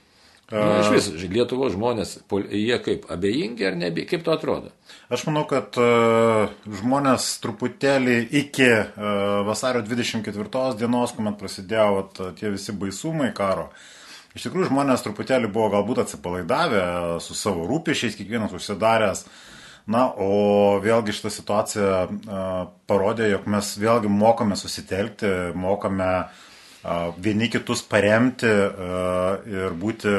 Na, 0.51 0.83
iš 0.83 0.91
vis, 0.93 1.07
Lietuvos 1.33 1.73
žmonės, 1.73 2.19
jie 2.53 2.77
kaip 2.85 3.07
abejingi 3.13 3.65
ar 3.65 3.77
neabejingi, 3.79 4.11
kaip 4.11 4.25
to 4.27 4.35
atrodo? 4.35 4.73
Aš 5.13 5.25
manau, 5.29 5.47
kad 5.49 5.79
uh, 5.81 6.51
žmonės 6.81 7.29
truputėlį 7.45 8.19
iki 8.43 8.69
uh, 8.69 9.41
vasario 9.49 9.81
24 9.87 10.75
dienos, 10.81 11.15
kuomet 11.17 11.39
prasidėjo 11.41 11.87
vat, 11.97 12.21
tie 12.41 12.53
visi 12.53 12.75
baisumai 12.77 13.31
karo, 13.37 13.71
iš 14.37 14.49
tikrųjų 14.49 14.69
žmonės 14.73 15.07
truputėlį 15.07 15.49
buvo 15.55 15.71
galbūt 15.73 16.05
atsipalaidavę 16.05 16.85
su 17.25 17.39
savo 17.39 17.65
rūpešiais, 17.71 18.19
kiekvienas 18.21 18.53
užsidaręs 18.59 19.25
uh, 19.25 19.41
Na, 19.91 20.07
o 20.15 20.79
vėlgi 20.83 21.15
šitą 21.17 21.31
situaciją 21.35 21.87
a, 21.91 22.43
parodė, 22.87 23.27
jog 23.33 23.49
mes 23.51 23.73
vėlgi 23.83 24.11
mokame 24.13 24.55
susitelkti, 24.59 25.31
mokame 25.59 26.07
a, 26.07 26.21
vieni 27.23 27.49
kitus 27.53 27.83
paremti 27.87 28.49
ir 28.49 29.77
būti 29.79 30.13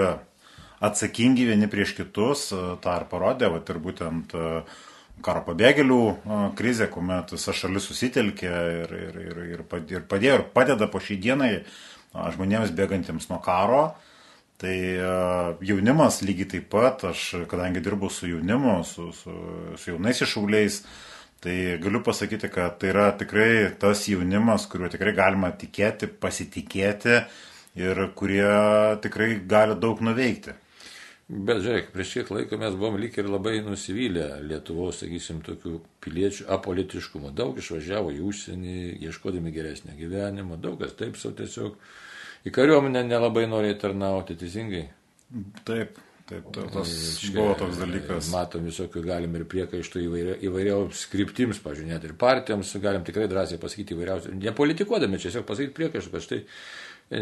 atsakingi 0.84 1.48
vieni 1.48 1.70
prieš 1.72 1.96
kitus. 2.00 2.50
Tą 2.84 2.98
ir 3.00 3.08
parodė, 3.12 3.50
vat, 3.52 3.70
ir 3.70 3.80
būtent 3.84 4.36
karo 5.24 5.44
pabėgėlių 5.48 6.02
krizė, 6.58 6.90
kuomet 6.92 7.36
visa 7.36 7.54
šalis 7.56 7.88
susitelkė 7.90 8.54
ir, 8.84 8.96
ir, 9.08 9.20
ir, 9.28 9.44
ir 9.98 10.08
padėjo 10.10 10.40
ir 10.40 10.48
padeda 10.56 10.90
po 10.92 11.04
šiai 11.04 11.20
dienai 11.22 11.52
žmonėms 12.14 12.74
bėgantiems 12.76 13.30
nuo 13.32 13.40
karo. 13.44 13.86
Tai 14.64 14.76
jaunimas 15.66 16.22
lygiai 16.24 16.48
taip 16.54 16.70
pat, 16.72 17.02
aš 17.10 17.24
kadangi 17.52 17.82
dirbu 17.84 18.08
su 18.14 18.30
jaunimu, 18.30 18.78
su, 18.88 19.10
su, 19.18 19.34
su 19.76 19.92
jaunais 19.92 20.22
iššauliais, 20.24 20.78
tai 21.44 21.78
galiu 21.84 22.04
pasakyti, 22.06 22.50
kad 22.54 22.80
tai 22.80 22.94
yra 22.94 23.10
tikrai 23.20 23.74
tas 23.80 24.06
jaunimas, 24.08 24.68
kuriuo 24.72 24.90
tikrai 24.92 25.14
galima 25.18 25.52
tikėti, 25.52 26.08
pasitikėti 26.08 27.18
ir 27.84 28.04
kurie 28.18 28.52
tikrai 29.04 29.36
gali 29.50 29.76
daug 29.80 30.02
nuveikti. 30.06 30.56
Bet 31.34 31.62
žiūrėk, 31.64 31.94
prieš 31.94 32.10
kiek 32.18 32.30
laiko 32.36 32.58
mes 32.60 32.76
buvom 32.76 32.98
lyg 33.00 33.16
ir 33.18 33.30
labai 33.32 33.56
nusivylę 33.64 34.26
Lietuvos, 34.44 35.00
sakysim, 35.02 35.40
tokių 35.46 35.78
piliečių 36.04 36.50
apolitiškumo. 36.52 37.32
Daug 37.34 37.58
išvažiavo 37.58 38.12
į 38.14 38.20
užsienį, 38.28 38.76
ieškodami 39.08 39.54
geresnio 39.56 39.96
gyvenimo, 39.98 40.60
daug 40.60 40.76
kas 40.84 40.94
taip 41.00 41.16
savo 41.18 41.38
tiesiog 41.40 41.78
į 42.44 42.54
kariuomenę 42.54 43.06
nelabai 43.08 43.46
norėjo 43.48 43.80
tarnauti, 43.86 44.36
teisingai. 44.38 44.84
Taip, 45.66 45.98
taip, 46.30 46.48
taip 46.56 46.72
tas 46.74 46.94
Čia, 47.20 47.34
buvo 47.36 47.58
toks 47.60 47.82
dalykas. 47.82 48.30
Matom 48.34 48.68
visokių 48.70 49.04
galim 49.06 49.36
ir 49.40 49.46
priekaištų 49.50 50.04
įvairiausiams 50.48 51.04
skriptims, 51.08 51.60
pažiūrėjau, 51.64 51.92
net 51.92 52.08
ir 52.08 52.16
partijoms 52.20 52.74
galim 52.84 53.06
tikrai 53.08 53.28
drąsiai 53.32 53.62
pasakyti 53.62 53.98
įvairiausių, 53.98 54.34
nepolitikuodami, 54.42 55.22
tiesiog 55.22 55.46
pasakyti 55.50 55.78
priekaištų, 55.80 56.14
kad 56.14 56.26
štai 56.28 56.42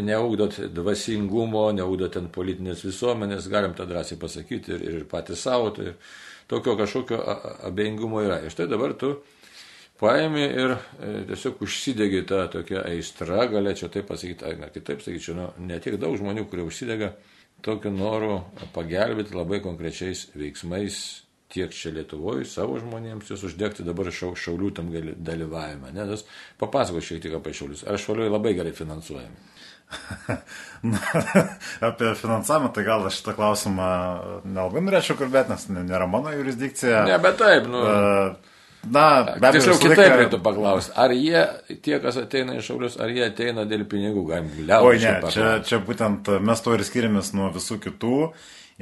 neugdot 0.06 0.56
dvasingumo, 0.72 1.66
neugdot 1.76 2.14
ten 2.16 2.30
politinės 2.32 2.84
visuomenės, 2.86 3.50
galim 3.52 3.74
tą 3.76 3.86
drąsiai 3.90 4.18
pasakyti 4.20 4.76
ir, 4.76 4.86
ir 4.88 5.04
patys 5.10 5.42
savo, 5.44 5.72
tai 5.76 5.96
tokio 6.50 6.76
kažkokio 6.78 7.20
abejingumo 7.68 8.22
yra. 8.24 8.40
Ir 8.44 8.54
štai 8.54 8.68
dabar 8.70 8.94
tu 8.98 9.16
paėmė 10.02 10.46
ir 10.46 10.72
e, 10.74 11.12
tiesiog 11.28 11.62
užsidegi 11.66 12.24
tą 12.28 12.46
tokią 12.52 12.86
aistrą, 12.88 13.44
galėčiau 13.52 13.90
taip 13.92 14.08
pasakyti, 14.10 14.46
ar 14.48 14.72
kitaip 14.74 15.04
sakyčiau, 15.04 15.36
nu, 15.38 15.50
ne 15.68 15.78
tiek 15.82 15.98
daug 16.00 16.16
žmonių, 16.18 16.46
kurie 16.50 16.66
užsidega 16.66 17.12
tokiu 17.64 17.92
noru 17.94 18.40
pagelbėti 18.74 19.36
labai 19.36 19.60
konkrečiais 19.64 20.28
veiksmais 20.34 20.98
tiek 21.52 21.72
čia 21.76 21.92
Lietuvoje 21.92 22.46
savo 22.48 22.78
žmonėms, 22.80 23.28
jūs 23.28 23.44
uždegti 23.50 23.84
dabar 23.84 24.08
šau, 24.14 24.32
šaulių 24.38 24.70
tam 24.76 24.88
dalyvavimą. 24.92 25.92
Nes 25.92 26.24
papasakosiu 26.60 27.12
šiek 27.12 27.26
tiek 27.26 27.34
apie 27.36 27.52
šaulius. 27.56 27.84
Ar 27.84 28.00
šauliai 28.00 28.32
labai 28.32 28.54
gerai 28.56 28.72
finansuojami? 28.76 29.50
Na, 30.92 31.00
apie 31.84 32.14
finansavimą, 32.16 32.70
tai 32.72 32.86
gal 32.86 33.04
aš 33.06 33.20
šitą 33.20 33.34
klausimą 33.36 33.90
nelabai 34.46 34.80
norėčiau 34.86 35.18
kalbėti, 35.20 35.52
nes 35.52 35.68
nėra 35.90 36.08
mano 36.08 36.32
jurisdikcija. 36.32 37.04
Ne, 37.10 37.18
bet 37.22 37.36
taip, 37.42 37.68
nu. 37.68 37.84
Na, 38.82 39.22
be 39.38 39.46
abejo, 39.46 39.52
tiksliau 39.60 39.78
kitaip 39.78 40.16
reikėtų 40.18 40.38
paklausti, 40.42 40.94
ar 40.98 41.12
jie, 41.14 41.42
tie, 41.86 41.94
kas 42.02 42.16
ateina 42.18 42.56
iš 42.58 42.66
šaulius, 42.66 42.96
ar 42.98 43.12
jie 43.14 43.22
ateina 43.28 43.62
dėl 43.70 43.84
pinigų, 43.86 44.24
galim 44.26 44.48
liauti. 44.58 44.88
Oi, 44.88 44.98
ne, 45.04 45.30
čia, 45.30 45.50
čia 45.66 45.78
būtent 45.86 46.32
mes 46.42 46.64
to 46.64 46.74
ir 46.74 46.82
skiriamės 46.88 47.30
nuo 47.38 47.52
visų 47.54 47.78
kitų, 47.84 48.18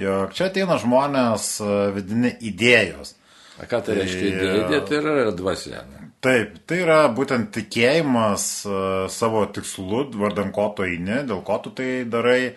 jog 0.01 0.37
čia 0.37 0.49
ateina 0.49 0.81
žmonės 0.81 1.53
vidini 1.99 2.33
idėjos. 2.49 3.13
A 3.61 3.69
ką 3.69 3.83
tai, 3.85 3.93
tai 3.93 3.99
reiškia 3.99 4.29
idėja, 4.31 4.85
tai 4.89 5.01
yra 5.03 5.33
dvasia. 5.37 5.83
Ne? 5.85 6.01
Taip, 6.25 6.59
tai 6.69 6.83
yra 6.83 7.01
būtent 7.17 7.49
tikėjimas 7.55 8.47
uh, 8.69 8.79
savo 9.13 9.47
tikslu, 9.53 10.07
vardan 10.21 10.51
ko 10.53 10.71
tu 10.77 10.85
eini, 10.85 11.23
dėl 11.29 11.41
ko 11.45 11.57
tu 11.65 11.73
tai 11.77 12.03
darai, 12.09 12.55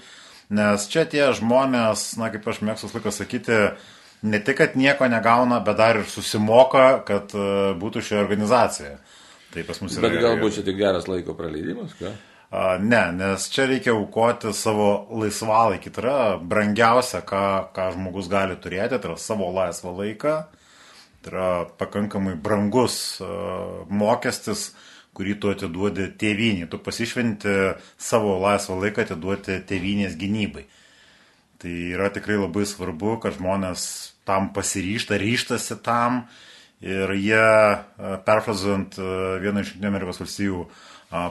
nes 0.52 0.88
čia 0.92 1.06
tie 1.08 1.30
žmonės, 1.36 2.14
na 2.20 2.28
kaip 2.32 2.48
aš 2.52 2.60
mėgstu 2.64 2.92
laiką 2.92 3.14
sakyti, 3.16 3.60
ne 4.24 4.40
tik, 4.44 4.58
kad 4.60 4.78
nieko 4.80 5.08
negauna, 5.12 5.60
bet 5.66 5.80
dar 5.80 6.02
ir 6.02 6.10
susimoka, 6.10 7.04
kad 7.08 7.36
uh, 7.38 7.74
būtų 7.80 8.04
šioje 8.04 8.22
organizacijoje. 8.24 8.98
Tai 9.54 9.66
pas 9.68 9.82
mus 9.84 9.98
yra. 10.00 10.10
Bet 10.10 10.24
galbūt 10.24 10.58
čia 10.58 10.66
tik 10.66 10.80
geras 10.80 11.10
laiko 11.12 11.36
praleidimas, 11.38 11.94
ką? 12.00 12.16
Uh, 12.54 12.74
ne, 12.82 13.04
nes 13.18 13.46
čia 13.50 13.68
reikia 13.70 13.94
aukoti 13.98 14.52
savo 14.54 14.90
laisvalaikį, 15.22 15.94
tai 15.94 16.04
yra 16.04 16.18
brangiausia, 16.38 17.24
ką, 17.26 17.46
ką 17.74 17.88
žmogus 17.96 18.30
gali 18.30 18.58
turėti, 18.62 18.98
tai 18.98 19.12
yra 19.12 19.22
savo 19.22 19.50
laisvą 19.54 19.96
laiką. 20.02 20.36
Uh, 20.42 20.60
Tai 21.24 21.32
yra 21.32 21.66
pakankamai 21.80 22.36
brangus 22.36 23.22
e, 23.24 23.28
mokestis, 23.88 24.74
kurį 25.16 25.38
tu 25.40 25.52
atiduodi 25.54 26.10
tėvynį. 26.20 26.68
Tu 26.68 26.80
pasišventi 26.84 27.54
savo 27.96 28.36
laisvą 28.44 28.76
laiką 28.82 29.06
atiduoti 29.06 29.62
tėvynės 29.70 30.18
gynybai. 30.20 30.66
Tai 31.64 31.76
yra 31.96 32.10
tikrai 32.12 32.42
labai 32.42 32.66
svarbu, 32.68 33.16
kad 33.24 33.38
žmonės 33.38 33.86
tam 34.28 34.52
pasiryšta, 34.56 35.18
ryštasi 35.20 35.80
tam 35.84 36.24
ir 36.84 37.14
jie, 37.16 37.44
e, 37.44 38.16
perfrazuojant 38.28 38.98
e, 39.00 39.10
vieną 39.44 39.64
iš 39.64 39.76
Amerikos 39.84 40.22
valstybių 40.24 40.66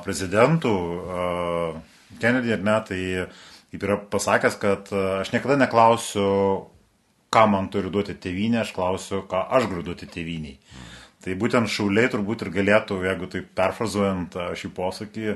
prezidentų, 0.05 0.73
Kennedy, 2.23 2.53
ar 2.55 2.61
ne, 2.63 2.75
tai 2.87 2.99
kaip 3.73 3.87
yra 3.89 3.97
pasakęs, 4.13 4.59
kad 4.63 4.93
aš 4.95 5.33
niekada 5.33 5.57
neklausiu, 5.59 6.27
ką 7.35 7.43
man 7.51 7.67
turi 7.73 7.91
duoti 7.91 8.15
tėvynė, 8.15 8.61
aš 8.63 8.71
klausiu, 8.77 9.25
ką 9.27 9.41
aš 9.57 9.67
galiu 9.73 9.83
duoti 9.89 10.07
tėvyniai. 10.07 10.55
Tai 11.25 11.35
būtent 11.41 11.71
šauliai 11.73 12.13
turbūt 12.13 12.45
ir 12.45 12.53
galėtų, 12.55 13.01
jeigu 13.09 13.31
taip 13.33 13.51
perfrazuojant 13.59 14.39
šį 14.61 14.71
posakį, 14.77 15.35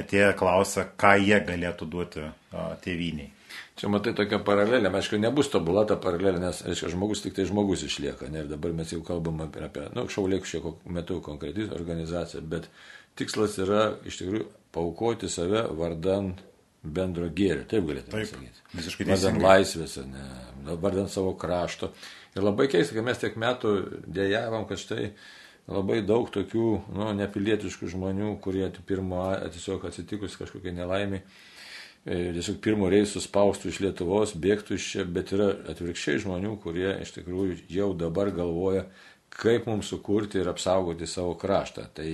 atėję 0.00 0.32
klausia, 0.42 0.88
ką 0.98 1.14
jie 1.22 1.38
galėtų 1.46 1.90
duoti 1.94 2.26
tėvyniai. 2.82 3.30
Čia 3.74 3.88
matai 3.90 4.12
tokia 4.14 4.38
paralelė, 4.46 4.90
aišku, 4.94 5.18
nebus 5.18 5.48
tobula 5.50 5.82
ta 5.88 5.96
paralelė, 5.98 6.38
nes, 6.38 6.60
aišku, 6.62 6.92
žmogus 6.92 7.24
tik 7.24 7.34
tai 7.34 7.46
žmogus 7.48 7.82
išlieka. 7.82 8.28
Ne? 8.30 8.44
Ir 8.44 8.50
dabar 8.52 8.74
mes 8.76 8.92
jau 8.94 9.00
kalbam 9.06 9.40
apie, 9.42 9.64
apie 9.66 9.88
nu, 9.96 10.06
šiek 10.06 10.68
metu 10.94 11.18
konkreti 11.24 11.66
organizacija, 11.74 12.42
bet 12.54 12.68
tikslas 13.18 13.58
yra 13.58 13.88
iš 14.06 14.20
tikrųjų 14.20 14.46
paukoti 14.74 15.30
save 15.30 15.64
vardant 15.74 16.38
bendro 16.84 17.26
gėrio, 17.32 17.64
taip 17.66 17.86
galėtume 17.88 18.26
sakyti. 18.28 18.62
Visiškai 18.74 19.06
teisingai. 19.08 19.14
Vardant 19.16 19.46
laisvės, 19.48 19.96
ne, 20.10 20.76
vardant 20.82 21.10
savo 21.10 21.32
krašto. 21.40 21.90
Ir 22.36 22.44
labai 22.44 22.68
keista, 22.70 22.96
kad 22.96 23.06
mes 23.06 23.20
tiek 23.22 23.38
metų 23.40 23.72
dėjavom, 24.10 24.66
kad 24.68 24.80
štai 24.82 25.08
labai 25.70 26.02
daug 26.04 26.28
tokių 26.32 26.68
nu, 26.94 27.08
nepilietiškų 27.16 27.88
žmonių, 27.94 28.34
kurie 28.44 28.66
pirmo 28.86 29.24
tiesiog 29.54 29.86
atsitikus 29.88 30.36
kažkokiai 30.40 30.74
nelaimiai, 30.76 31.24
tiesiog 32.04 32.58
pirmo 32.64 32.90
reisų 32.92 33.22
spaustų 33.24 33.70
iš 33.70 33.80
Lietuvos, 33.84 34.34
bėgtų 34.36 34.76
iš 34.76 34.88
čia, 34.92 35.04
bet 35.08 35.32
yra 35.32 35.50
atvirkščiai 35.72 36.20
žmonių, 36.26 36.56
kurie 36.62 36.90
iš 37.00 37.14
tikrųjų 37.16 37.62
jau 37.72 37.92
dabar 37.96 38.32
galvoja, 38.34 38.84
kaip 39.34 39.68
mums 39.70 39.88
sukurti 39.90 40.42
ir 40.42 40.50
apsaugoti 40.52 41.08
savo 41.10 41.34
kraštą. 41.40 41.88
Tai 41.96 42.08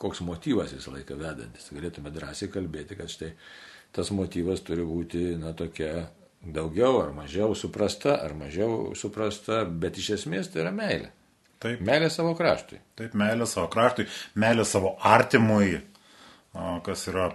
koks 0.00 0.22
motyvas 0.24 0.72
visą 0.72 0.94
laiką 0.94 1.18
vedantis. 1.20 1.68
Galėtume 1.74 2.12
drąsiai 2.14 2.48
kalbėti, 2.52 2.96
kad 2.96 3.12
štai 3.12 3.34
tas 3.94 4.10
motyvas 4.14 4.62
turi 4.64 4.86
būti, 4.86 5.34
na, 5.40 5.52
tokia 5.56 6.08
daugiau 6.40 7.02
ar 7.02 7.12
mažiau 7.12 7.54
suprasta, 7.58 8.16
ar 8.24 8.32
mažiau 8.38 8.94
suprasta, 8.96 9.64
bet 9.64 10.00
iš 10.00 10.14
esmės 10.20 10.48
tai 10.48 10.64
yra 10.64 10.72
meilė. 10.74 11.10
Taip. 11.60 11.82
Meilė 11.84 12.08
savo 12.08 12.32
kraštui. 12.38 12.80
Taip, 12.96 13.12
meilė 13.20 13.44
savo 13.44 13.68
kraštui, 13.72 14.06
meilė 14.40 14.64
savo 14.64 14.94
artimui, 15.04 15.82
kas 16.86 17.04
yra 17.12 17.28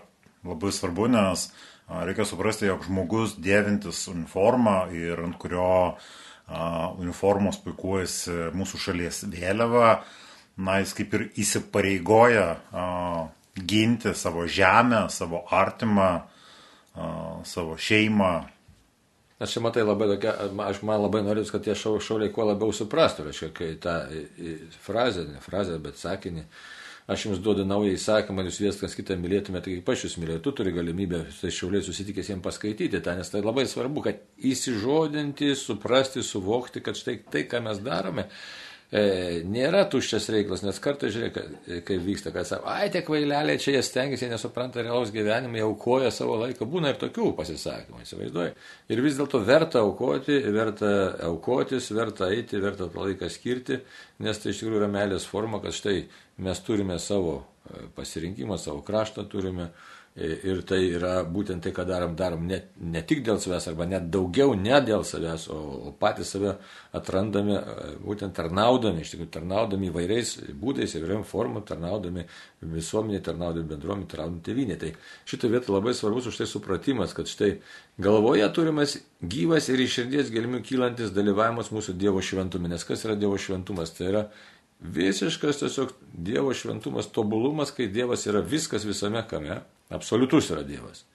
labai 0.45 0.71
svarbu, 0.73 1.05
nes 1.13 1.45
reikia 1.89 2.25
suprasti, 2.25 2.69
jog 2.69 2.85
žmogus 2.87 3.35
dėvintis 3.41 4.05
uniformą 4.11 4.77
ir 4.95 5.21
ant 5.25 5.37
kurio 5.41 5.95
uniformos 7.01 7.57
puikuojasi 7.63 8.51
mūsų 8.57 8.81
šalies 8.81 9.23
vėliava, 9.33 9.99
na, 10.57 10.79
jis 10.81 10.93
kaip 10.97 11.13
ir 11.17 11.27
įsipareigoja 11.41 12.47
ginti 13.55 14.13
savo 14.15 14.45
žemę, 14.47 15.07
savo 15.09 15.45
artimą, 15.51 16.09
savo 17.47 17.77
šeimą. 17.77 18.33
Aš 19.35 19.57
čia 19.57 19.61
matai 19.65 19.83
labai 19.83 20.07
tokia, 20.13 20.31
aš 20.63 20.79
man 20.87 21.01
labai 21.03 21.19
norėčiau, 21.25 21.57
kad 21.57 21.65
tie 21.65 21.73
šau, 21.75 21.97
šauliai 21.99 22.31
kuo 22.31 22.45
labiau 22.47 22.71
suprastų, 22.71 23.25
reiškia, 23.27 23.49
kai 23.55 23.73
tą 23.83 23.95
frazę, 24.85 25.25
ne 25.27 25.41
frazę, 25.43 25.75
bet 25.83 25.99
sakinį, 25.99 26.45
aš 27.07 27.25
jums 27.27 27.41
duodu 27.43 27.65
naują 27.67 27.93
įsakymą, 27.95 28.45
jūs 28.47 28.59
vies 28.63 28.79
kas 28.81 28.95
kitą 28.97 29.17
mylėtumėte, 29.21 29.73
kaip 29.77 29.89
aš 29.93 30.07
jūs 30.07 30.17
mylėjau, 30.21 30.41
tu 30.47 30.53
turi 30.57 30.73
galimybę 30.73 31.21
su 31.35 31.51
šiauliais 31.53 31.85
susitikęs 31.85 32.31
jiems 32.31 32.45
paskaityti 32.45 33.01
tą, 33.05 33.13
nes 33.19 33.29
tai 33.29 33.43
labai 33.45 33.67
svarbu, 33.69 34.05
kad 34.07 34.23
įsižodinti, 34.51 35.51
suprasti, 35.59 36.25
suvokti, 36.25 36.81
kad 36.85 36.97
štai 36.97 37.19
tai, 37.29 37.45
ką 37.51 37.61
mes 37.67 37.81
darome, 37.85 38.25
e, 38.95 39.41
nėra 39.51 39.81
tuščias 39.91 40.27
reikalas, 40.31 40.63
nes 40.63 40.77
kartais 40.81 41.11
žiūrėk, 41.15 41.39
kaip 41.87 42.03
vyksta, 42.05 42.31
kad 42.35 42.47
sako, 42.47 42.69
ai, 42.71 42.87
tie 42.93 43.01
kvaileliai 43.05 43.59
čia 43.61 43.75
jie 43.75 43.81
stengiasi, 43.85 44.25
jie 44.25 44.31
nesupranta 44.31 44.83
realaus 44.83 45.11
gyvenimo, 45.15 45.59
jie 45.59 45.65
aukoja 45.65 46.11
savo 46.15 46.37
laiką, 46.41 46.67
būna 46.69 46.93
ir 46.93 47.01
tokių 47.01 47.31
pasisakymų, 47.39 48.03
įsivaizduoju. 48.05 48.53
Ir 48.95 49.03
vis 49.05 49.17
dėlto 49.19 49.41
verta 49.47 49.81
aukoti, 49.83 50.37
verta 50.55 50.93
aukotis, 51.27 51.91
verta 51.95 52.31
eiti, 52.31 52.61
verta 52.63 52.87
tą 52.87 53.09
laiką 53.09 53.31
skirti, 53.33 53.81
nes 54.23 54.39
tai 54.39 54.53
iš 54.53 54.63
tikrųjų 54.63 54.83
yra 54.83 54.91
meilės 54.91 55.27
forma, 55.27 55.59
kad 55.63 55.75
štai 55.75 55.99
mes 56.45 56.63
turime 56.65 56.99
savo 57.03 57.41
e, 57.41 57.85
pasirinkimą, 57.97 58.57
savo 58.61 58.85
kraštą 58.85 59.27
turime 59.31 59.71
Ir 60.15 60.61
tai 60.63 60.77
yra 60.95 61.25
būtent 61.27 61.59
tai, 61.59 61.73
ką 61.75 61.83
darom, 61.83 62.13
darom 62.15 62.45
ne, 62.47 62.61
ne 62.79 63.01
tik 63.03 63.19
dėl 63.25 63.35
savęs, 63.43 63.65
arba 63.67 63.83
net 63.83 64.05
daugiau 64.07 64.53
ne 64.55 64.77
dėl 64.79 65.03
savęs, 65.03 65.49
o, 65.51 65.57
o 65.89 65.91
patys 65.99 66.31
save 66.31 66.53
atrandame, 66.95 67.57
būtent 67.99 68.31
tarnaudami, 68.37 69.03
iš 69.03 69.11
tikrųjų 69.11 69.33
tarnaudami 69.33 69.89
įvairiais 69.89 70.31
būdais, 70.61 70.95
įvairiam 70.95 71.27
formom, 71.27 71.65
tarnaudami 71.67 72.23
visuomenė, 72.63 73.19
tarnaudami 73.27 73.67
bendruomenė, 73.73 74.09
tarnaudami 74.13 74.41
tėvynė. 74.47 74.79
Tai 74.79 74.93
šitą 75.27 75.51
vietą 75.51 75.75
labai 75.75 75.91
svarbus 75.99 76.31
už 76.31 76.39
tai 76.39 76.47
supratimas, 76.47 77.11
kad 77.11 77.27
štai 77.27 77.57
galvoje 77.99 78.47
turimas 78.55 78.95
gyvas 79.19 79.67
ir 79.67 79.83
iš 79.83 79.99
širdies 79.99 80.31
gelmių 80.31 80.63
kylantis 80.63 81.11
dalyvavimas 81.11 81.75
mūsų 81.75 81.99
Dievo 81.99 82.23
šventume. 82.23 82.71
Nes 82.71 82.87
kas 82.87 83.03
yra 83.03 83.19
Dievo 83.19 83.35
šventumas? 83.35 83.91
Tai 83.99 84.11
yra 84.13 84.27
visiškas 84.79 85.65
tiesiog 85.65 85.91
Dievo 86.15 86.55
šventumas, 86.55 87.11
tobulumas, 87.11 87.75
kai 87.75 87.91
Dievas 87.91 88.23
yra 88.31 88.39
viskas 88.39 88.87
visame 88.87 89.27
kame 89.27 89.65
Absoliutus 89.93 90.49
yra 90.51 90.63
Dievas. 90.65 91.05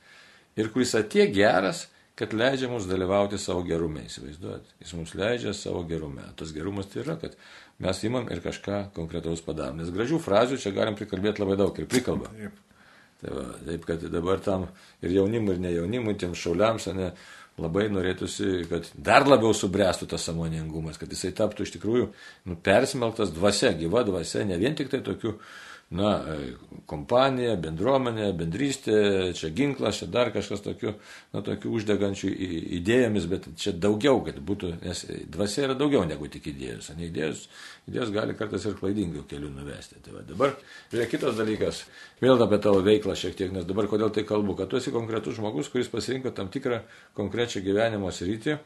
ir 0.56 0.68
kuris 0.72 0.94
atie 0.94 1.26
geras, 1.32 1.86
kad 2.18 2.34
leidžia 2.36 2.68
mums 2.68 2.84
dalyvauti 2.84 3.38
savo 3.40 3.62
gerume, 3.64 4.02
įsivaizduojat. 4.04 4.74
Jis 4.82 4.92
mums 4.98 5.14
leidžia 5.16 5.54
savo 5.56 5.80
gerume. 5.88 6.26
Tas 6.36 6.52
gerumas 6.52 6.90
tai 6.92 7.00
yra, 7.04 7.16
kad 7.20 7.36
mes 7.80 8.02
imam 8.04 8.28
ir 8.28 8.42
kažką 8.44 8.80
konkretaus 8.96 9.40
padarom. 9.46 9.80
Nes 9.80 9.92
gražių 9.94 10.18
frazių 10.20 10.58
čia 10.60 10.74
galim 10.76 10.98
prikalbėti 10.98 11.40
labai 11.40 11.56
daug 11.62 11.78
ir 11.80 11.88
prikalba. 11.88 12.28
Taip. 12.34 12.58
Tai 13.20 13.32
va, 13.36 13.46
taip, 13.64 13.86
kad 13.88 14.04
dabar 14.12 14.40
tam 14.44 14.66
ir 15.04 15.14
jaunimui, 15.16 15.56
ir 15.56 15.64
ne 15.64 15.72
jaunimui, 15.74 16.16
tiem 16.20 16.36
šauliams, 16.36 16.86
ne, 16.96 17.10
labai 17.60 17.88
norėtųsi, 17.92 18.66
kad 18.70 18.86
dar 18.96 19.26
labiau 19.28 19.52
subręstų 19.56 20.08
tas 20.12 20.24
samoningumas, 20.28 20.96
kad 21.00 21.10
jisai 21.12 21.32
taptų 21.36 21.66
iš 21.66 21.74
tikrųjų 21.76 22.06
nu, 22.48 22.56
persmelktas 22.64 23.32
dvasia, 23.36 23.74
gyva 23.76 24.04
dvasia, 24.08 24.46
ne 24.48 24.56
vien 24.60 24.76
tik 24.76 24.88
tai 24.92 25.02
tokiu 25.04 25.36
na, 25.90 26.10
e, 26.22 26.52
kompanija, 26.90 27.56
bendruomenė, 27.58 28.28
bendrystė, 28.38 28.94
čia 29.34 29.50
ginklas, 29.54 29.98
čia 29.98 30.06
dar 30.10 30.30
kažkas 30.34 30.62
tokių, 30.62 30.92
na, 31.34 31.42
tokių 31.46 31.72
uždegančių 31.78 32.30
idėjomis, 32.78 33.26
bet 33.30 33.48
čia 33.58 33.72
daugiau, 33.74 34.20
kad 34.26 34.38
būtų, 34.46 34.70
nes 34.84 35.02
dvasia 35.34 35.64
yra 35.66 35.76
daugiau 35.78 36.04
negu 36.06 36.28
tik 36.30 36.46
idėjos, 36.52 36.92
ne 36.94 37.08
idėjos, 37.08 37.42
idėjos 37.90 38.12
gali 38.14 38.36
kartais 38.38 38.68
ir 38.70 38.76
klaidingų 38.78 39.24
kelių 39.30 39.50
nuvesti. 39.56 39.98
Tai 40.04 40.14
va, 40.14 40.22
dabar, 40.26 40.54
žiūrėk, 40.92 41.10
kitas 41.16 41.38
dalykas, 41.38 41.82
vėl 42.22 42.38
apie 42.46 42.60
tavo 42.62 42.84
veiklą 42.86 43.16
šiek 43.18 43.34
tiek, 43.38 43.50
nes 43.54 43.66
dabar 43.66 43.90
kodėl 43.90 44.12
tai 44.14 44.22
kalbu, 44.28 44.54
kad 44.60 44.70
tu 44.70 44.78
esi 44.78 44.94
konkretus 44.94 45.40
žmogus, 45.40 45.72
kuris 45.74 45.90
pasirinko 45.90 46.30
tam 46.36 46.52
tikrą 46.54 46.84
konkrečią 47.18 47.64
gyvenimo 47.66 48.12
sritį. 48.14 48.60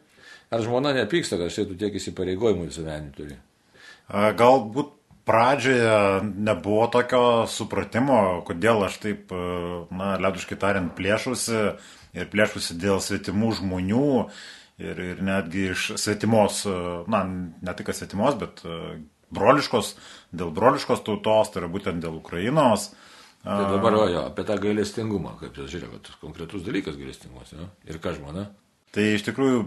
Ar 0.53 0.61
žmona 0.61 0.93
nepyksta, 0.93 1.39
kad 1.41 1.49
štai 1.49 1.65
tu 1.71 1.79
tiek 1.81 1.95
įsipareigojimų 1.97 2.69
visuomenį 2.69 3.15
turi? 3.17 3.39
Galbūt 4.13 4.93
pradžioje 5.25 6.23
nebuvo 6.37 6.87
tokio 6.93 7.23
supratimo, 7.49 8.43
kodėl 8.47 8.85
aš 8.87 8.99
taip, 9.03 9.33
e, 9.33 9.47
na, 9.95 10.15
leduškai 10.21 10.59
tariant, 10.61 10.93
plėšusi 10.97 11.61
ir 12.15 12.29
plėšusi 12.33 12.77
dėl 12.81 13.01
svetimų 13.03 13.55
žmonių 13.61 14.11
ir, 14.85 15.01
ir 15.15 15.25
netgi 15.25 15.71
iš 15.73 15.95
svetimos, 16.01 16.65
e, 16.69 16.77
na, 17.11 17.25
ne 17.25 17.77
tik 17.79 17.93
svetimos, 17.97 18.37
bet 18.41 18.63
e, 18.69 19.01
broliškos, 19.35 19.95
dėl 20.37 20.53
broliškos 20.55 21.05
tautos, 21.07 21.53
tai 21.53 21.65
yra 21.65 21.73
būtent 21.73 22.05
dėl 22.05 22.21
Ukrainos. 22.21 22.93
Tai 23.45 23.65
dabar 23.69 23.97
jo, 24.09 24.23
apie 24.25 24.45
tą 24.49 24.57
gailestingumą, 24.57 25.35
kaip 25.41 25.57
jūs 25.61 25.69
žiūrėjote, 25.73 26.15
konkretus 26.21 26.63
dalykas 26.65 26.97
gailestingumas. 26.97 27.51
Jo? 27.53 27.67
Ir 27.89 27.99
ką 28.01 28.15
žmona? 28.17 28.47
Tai 28.95 29.05
iš 29.05 29.25
tikrųjų 29.27 29.67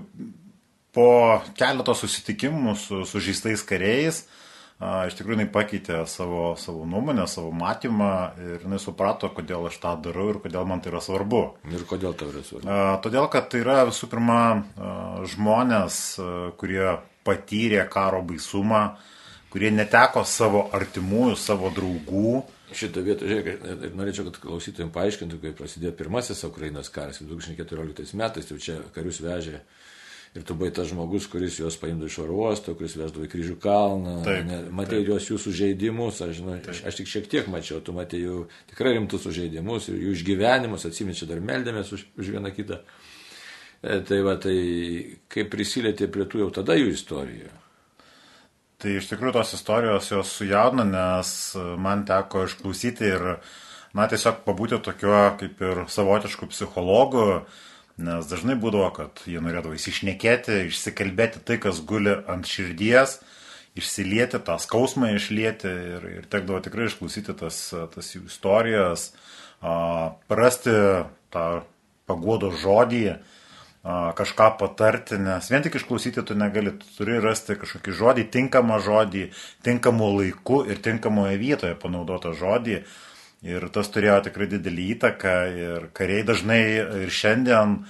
po 0.97 1.11
keleto 1.59 1.93
susitikimų 1.93 2.73
su 2.81 3.03
sužeistais 3.05 3.61
kariais, 3.67 4.23
uh, 4.23 4.46
iš 4.77 5.15
tikrųjų 5.17 5.39
jinai 5.39 5.49
pakeitė 5.49 6.03
savo, 6.09 6.51
savo 6.61 6.85
nuomonę, 6.85 7.25
savo 7.29 7.49
matymą 7.55 8.09
ir 8.37 8.65
jinai 8.65 8.77
suprato, 8.81 9.31
kodėl 9.33 9.65
aš 9.71 9.79
tą 9.81 9.95
darau 10.05 10.27
ir 10.29 10.41
kodėl 10.43 10.67
man 10.69 10.83
tai 10.83 10.91
yra 10.91 11.01
svarbu. 11.01 11.41
Ir 11.73 11.85
kodėl 11.89 12.13
tai 12.17 12.29
yra 12.29 12.43
svarbu? 12.45 12.75
Todėl, 13.05 13.25
kad 13.33 13.49
tai 13.49 13.63
yra 13.63 13.79
visų 13.89 14.09
pirma 14.11 14.41
žmonės, 15.33 16.01
kurie 16.61 16.91
patyrė 17.27 17.87
karo 17.89 18.21
baisumą, 18.27 18.83
kurie 19.51 19.73
neteko 19.73 20.21
savo 20.27 20.67
artimųjų, 20.77 21.33
savo 21.41 21.73
draugų. 21.73 22.43
Šitą 22.77 22.99
vietą, 22.99 23.23
žiūrėk, 23.23 23.93
norėčiau, 23.95 24.25
kad 24.27 24.41
klausytojams 24.43 24.91
paaiškintų, 24.91 25.37
kai 25.39 25.53
prasidėjo 25.55 25.93
pirmasis 25.95 26.43
Ukrainos 26.43 26.91
karas 26.91 27.21
2014 27.23 28.17
metais, 28.19 28.49
tai 28.49 28.57
čia 28.59 28.81
karius 28.91 29.21
vežė 29.23 29.61
Ir 30.37 30.43
tu 30.45 30.53
buvai 30.53 30.69
tas 30.75 30.85
žmogus, 30.91 31.25
kuris 31.31 31.55
juos 31.57 31.79
paimdavo 31.81 32.11
iš 32.11 32.19
oro 32.21 32.35
uosto, 32.43 32.75
kuris 32.77 32.93
vesdavo 32.99 33.25
į 33.25 33.31
kryžių 33.31 33.55
kalną. 33.63 34.17
Matėjai 34.77 35.07
juos 35.07 35.29
jų 35.31 35.39
sužeidimus, 35.41 36.21
aš, 36.21 36.35
žinau, 36.37 36.57
aš, 36.61 36.81
aš 36.91 36.99
tik 36.99 37.09
šiek 37.09 37.29
tiek 37.31 37.47
mačiau, 37.49 37.79
tu 37.81 37.95
matėjai 37.97 38.27
jų 38.27 38.41
tikrai 38.69 38.93
rimtus 38.99 39.25
sužeidimus 39.25 39.89
ir 39.89 39.97
jų 40.03 40.13
išgyvenimus, 40.19 40.85
atsiminčiau, 40.89 41.29
dar 41.31 41.41
meldėmės 41.41 41.89
už, 41.97 42.05
už 42.21 42.33
vieną 42.35 42.53
kitą. 42.53 42.83
E, 43.81 44.01
tai 44.05 44.19
va, 44.25 44.35
tai 44.41 44.57
kaip 45.33 45.49
prisilietė 45.53 46.09
prie 46.13 46.27
tų 46.29 46.45
jau 46.45 46.51
tada 46.59 46.77
jų 46.77 46.91
istorijų. 46.93 47.49
Tai 48.77 48.93
iš 48.93 49.07
tikrųjų 49.09 49.39
tos 49.39 49.55
istorijos 49.57 50.11
jos 50.11 50.35
sujaudina, 50.37 50.85
nes 50.85 51.29
man 51.81 52.03
teko 52.05 52.45
išklausyti 52.45 53.09
ir, 53.09 53.25
na, 53.97 54.05
tiesiog 54.05 54.43
pabūti 54.45 54.77
tokio 54.85 55.23
kaip 55.39 55.63
ir 55.65 55.87
savotiškų 55.89 56.51
psichologų, 56.51 57.25
Nes 57.97 58.27
dažnai 58.29 58.53
būdavo, 58.61 58.91
kad 58.93 59.23
jie 59.25 59.39
norėdavo 59.41 59.73
įsišnekėti, 59.73 60.67
išsikalbėti 60.67 61.41
tai, 61.45 61.57
kas 61.61 61.79
guli 61.81 62.13
ant 62.29 62.45
širdies, 62.45 63.17
išsilieti, 63.77 64.37
tą 64.45 64.57
skausmą 64.61 65.15
išlieti 65.15 65.71
ir, 65.95 66.05
ir 66.19 66.27
tekdavo 66.29 66.61
tikrai 66.65 66.91
išklausyti 66.91 67.33
tas, 67.39 67.57
tas 67.93 68.11
jų 68.13 68.27
istorijas, 68.29 69.09
prasti 70.29 70.75
tą 71.33 71.47
pagodo 72.07 72.51
žodį, 72.53 73.17
kažką 73.87 74.47
patarti, 74.59 75.17
nes 75.21 75.49
vien 75.49 75.63
tik 75.63 75.77
išklausyti 75.79 76.21
tu 76.27 76.35
negali, 76.35 76.73
tu 76.77 76.89
turi 76.97 77.17
rasti 77.23 77.55
kažkokį 77.57 77.97
žodį, 77.97 78.29
tinkamą 78.33 78.81
žodį, 78.83 79.27
tinkamu 79.63 80.09
laiku 80.19 80.63
ir 80.67 80.81
tinkamoje 80.83 81.37
vietoje 81.39 81.77
panaudotą 81.79 82.33
žodį, 82.35 82.81
Ir 83.45 83.67
tas 83.69 83.89
turėjo 83.93 84.17
tikrai 84.25 84.47
didelį 84.49 84.85
įtaką 84.95 85.33
ir 85.53 85.89
kariai 85.97 86.25
dažnai 86.25 86.61
ir 87.03 87.11
šiandien 87.13 87.83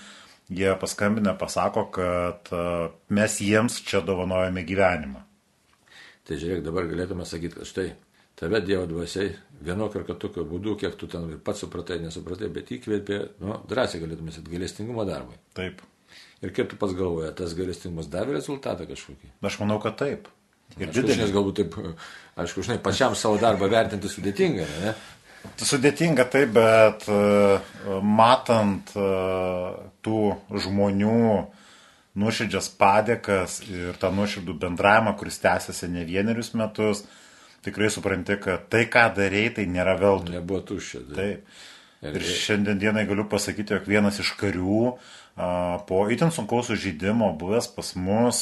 jie 0.51 0.73
paskambinę 0.79 1.37
pasako, 1.39 1.85
kad 1.95 2.51
e, 2.51 2.65
mes 3.15 3.39
jiems 3.43 3.79
čia 3.87 4.01
dovanojame 4.03 4.63
gyvenimą. 4.67 5.23
Tai 6.27 6.35
žiūrėk, 6.39 6.63
dabar 6.65 6.87
galėtume 6.89 7.25
sakyti, 7.27 7.55
kad 7.55 7.67
štai 7.69 7.87
tave 8.37 8.61
Dievo 8.61 8.85
dvasiai 8.89 9.31
vienokio 9.63 10.01
ar 10.01 10.07
kitokio 10.07 10.43
būdu, 10.47 10.75
kiek 10.79 10.95
tu 10.99 11.07
ten 11.11 11.29
pats 11.43 11.63
supratai, 11.63 12.01
nesupratai, 12.03 12.51
bet 12.53 12.71
įkvėpė, 12.75 13.19
nu, 13.43 13.59
drąsiai 13.69 14.03
galėtume 14.03 14.35
sakyti, 14.35 14.53
gailestingumo 14.55 15.07
darbui. 15.07 15.39
Taip. 15.57 15.79
Ir 16.43 16.51
kaip 16.55 16.69
tu 16.71 16.79
pats 16.79 16.95
galvoji, 16.95 17.31
tas 17.39 17.55
gailestingumas 17.57 18.11
davė 18.11 18.35
rezultatą 18.37 18.85
kažkokį? 18.89 19.31
Aš 19.47 19.61
manau, 19.63 19.79
kad 19.83 19.97
taip. 19.99 20.27
Ir 20.75 20.91
didelis 20.91 21.31
galbūt 21.33 21.61
taip, 21.61 21.77
aišku, 22.37 22.65
žinai, 22.67 22.77
pačiam 22.83 23.15
savo 23.17 23.39
darbą 23.41 23.69
vertinti 23.71 24.11
sudėtinga, 24.11 24.67
ne? 24.83 24.93
Sudėtinga 25.57 26.25
taip, 26.31 26.51
bet 26.55 27.05
e, 27.11 27.19
matant 28.03 28.91
e, 28.97 29.05
tų 30.05 30.21
žmonių 30.65 31.21
nuoširdžias 32.17 32.69
padėkas 32.79 33.61
ir 33.69 33.97
tą 34.01 34.11
nuoširdų 34.15 34.57
bendravimą, 34.61 35.15
kuris 35.19 35.39
tęsiasi 35.43 35.89
ne 35.93 36.05
vienerius 36.07 36.53
metus, 36.57 37.03
tikrai 37.65 37.91
supranti, 37.93 38.39
kad 38.41 38.67
tai, 38.73 38.85
ką 38.91 39.07
darėjai, 39.17 39.55
tai 39.59 39.67
nėra 39.69 39.97
veltui. 40.01 40.37
Nebuvo 40.37 40.63
tuščia. 40.73 41.03
Tai. 41.13 41.31
Taip. 41.97 42.13
Ir 42.13 42.21
šiandien 42.21 42.77
dienai 42.77 43.07
galiu 43.09 43.25
pasakyti, 43.29 43.73
jog 43.73 43.87
vienas 43.89 44.19
iš 44.21 44.35
karių 44.37 44.81
po 45.89 46.03
itin 46.13 46.29
sunkaus 46.33 46.69
sužeidimo 46.69 47.31
buvęs 47.37 47.69
pas 47.73 47.89
mus 47.97 48.41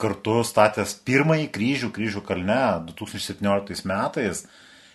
kartu 0.00 0.40
statęs 0.44 0.94
pirmąjį 1.04 1.46
kryžių 1.52 1.90
kryžių 1.96 2.22
kalne 2.24 2.60
2017 2.88 3.84
metais 3.88 4.46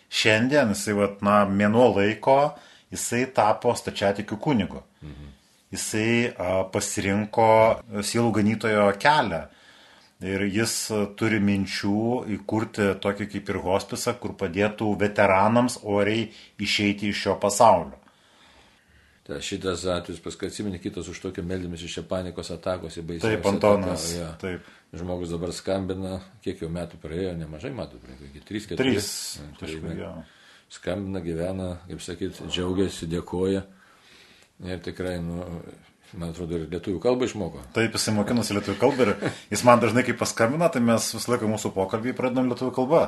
Šiandien 0.09 0.71
jisai, 0.73 0.95
vat, 0.97 1.21
na, 1.25 1.43
mėnuo 1.49 1.89
laiko, 1.95 2.55
jisai 2.93 3.25
tapo 3.35 3.73
stačiatikių 3.75 4.37
kunigu. 4.41 4.83
Mhm. 5.01 5.33
Jisai 5.75 6.09
a, 6.29 6.63
pasirinko 6.71 7.49
sielų 8.05 8.31
ganytojo 8.39 8.87
kelią. 9.01 9.43
Ir 10.25 10.45
jis 10.47 10.73
turi 11.19 11.41
minčių 11.43 12.23
įkurti 12.37 12.93
tokį 13.03 13.27
kaip 13.33 13.49
ir 13.51 13.57
hospisą, 13.65 14.13
kur 14.21 14.31
padėtų 14.39 14.93
veteranams 15.01 15.81
oriai 15.83 16.29
išeiti 16.61 17.11
iš 17.11 17.25
šio 17.25 17.35
pasaulio. 17.41 17.99
Ta, 19.25 19.39
šitas 19.41 19.81
atvejis, 19.89 20.21
paskui 20.21 20.51
atsimeni 20.51 20.77
kitas 20.77 21.07
už 21.09 21.17
tokio 21.23 21.41
meldymis 21.49 21.81
iš 21.87 21.97
panikos 22.05 22.51
atakos 22.53 22.99
į 23.01 23.03
baisę. 23.09 23.23
Taip, 23.25 23.47
Antonas. 23.49 24.11
Ja. 24.13 24.27
Taip. 24.41 24.67
Žmogus 24.93 25.31
dabar 25.33 25.49
skambina, 25.55 26.19
kiek 26.45 26.61
jau 26.61 26.69
metų 26.69 26.99
praėjo, 27.01 27.31
nemažai 27.39 27.71
metų 27.73 27.97
praėjo, 28.03 28.29
iki 28.29 28.43
3-4. 28.45 28.77
3. 28.77 29.07
Kažkai, 29.57 29.95
ja. 29.97 30.11
Skambina, 30.75 31.23
gyvena, 31.25 31.71
kaip 31.89 32.03
sakyt, 32.05 32.43
džiaugiasi, 32.45 33.09
dėkoja. 33.09 33.63
Ir 34.69 34.85
tikrai, 34.85 35.15
nu, 35.25 35.41
man 36.13 36.29
atrodo, 36.29 36.59
ir 36.59 36.69
lietuvių 36.69 37.01
kalbą 37.03 37.25
išmoko. 37.25 37.63
Taip, 37.75 37.97
jisai 37.97 38.13
mokinosi 38.15 38.55
lietuvių 38.59 38.77
kalbą 38.83 39.07
ir 39.07 39.33
jis 39.49 39.65
man 39.65 39.81
dažnai, 39.81 40.05
kai 40.05 40.15
paskambina, 40.19 40.69
tai 40.69 40.83
mes 40.85 41.09
visą 41.17 41.33
laiką 41.33 41.49
mūsų 41.49 41.73
pokalbį 41.75 42.13
pradedam 42.15 42.53
lietuvių 42.53 42.77
kalbą. 42.77 43.01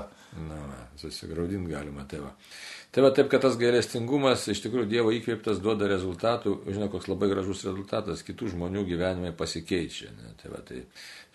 Na, 0.49 0.59
na 0.73 0.81
susigraudinti 0.97 1.71
galima, 1.77 2.09
tai 2.09 2.25
va. 2.25 2.33
Tai 2.95 3.03
va 3.03 3.11
taip, 3.13 3.27
kad 3.29 3.43
tas 3.43 3.57
gailestingumas 3.59 4.45
iš 4.49 4.61
tikrųjų 4.63 4.87
Dievo 4.89 5.11
įkvėptas 5.13 5.59
duoda 5.61 5.89
rezultatų, 5.91 6.53
žinau, 6.71 6.87
koks 6.93 7.09
labai 7.11 7.27
gražus 7.29 7.65
rezultatas, 7.67 8.23
kitų 8.25 8.53
žmonių 8.53 8.85
gyvenimai 8.87 9.33
pasikeičia. 9.37 10.13
Ne? 10.15 10.31
Tai 10.39 10.53
va, 10.53 10.61
tai 10.65 10.85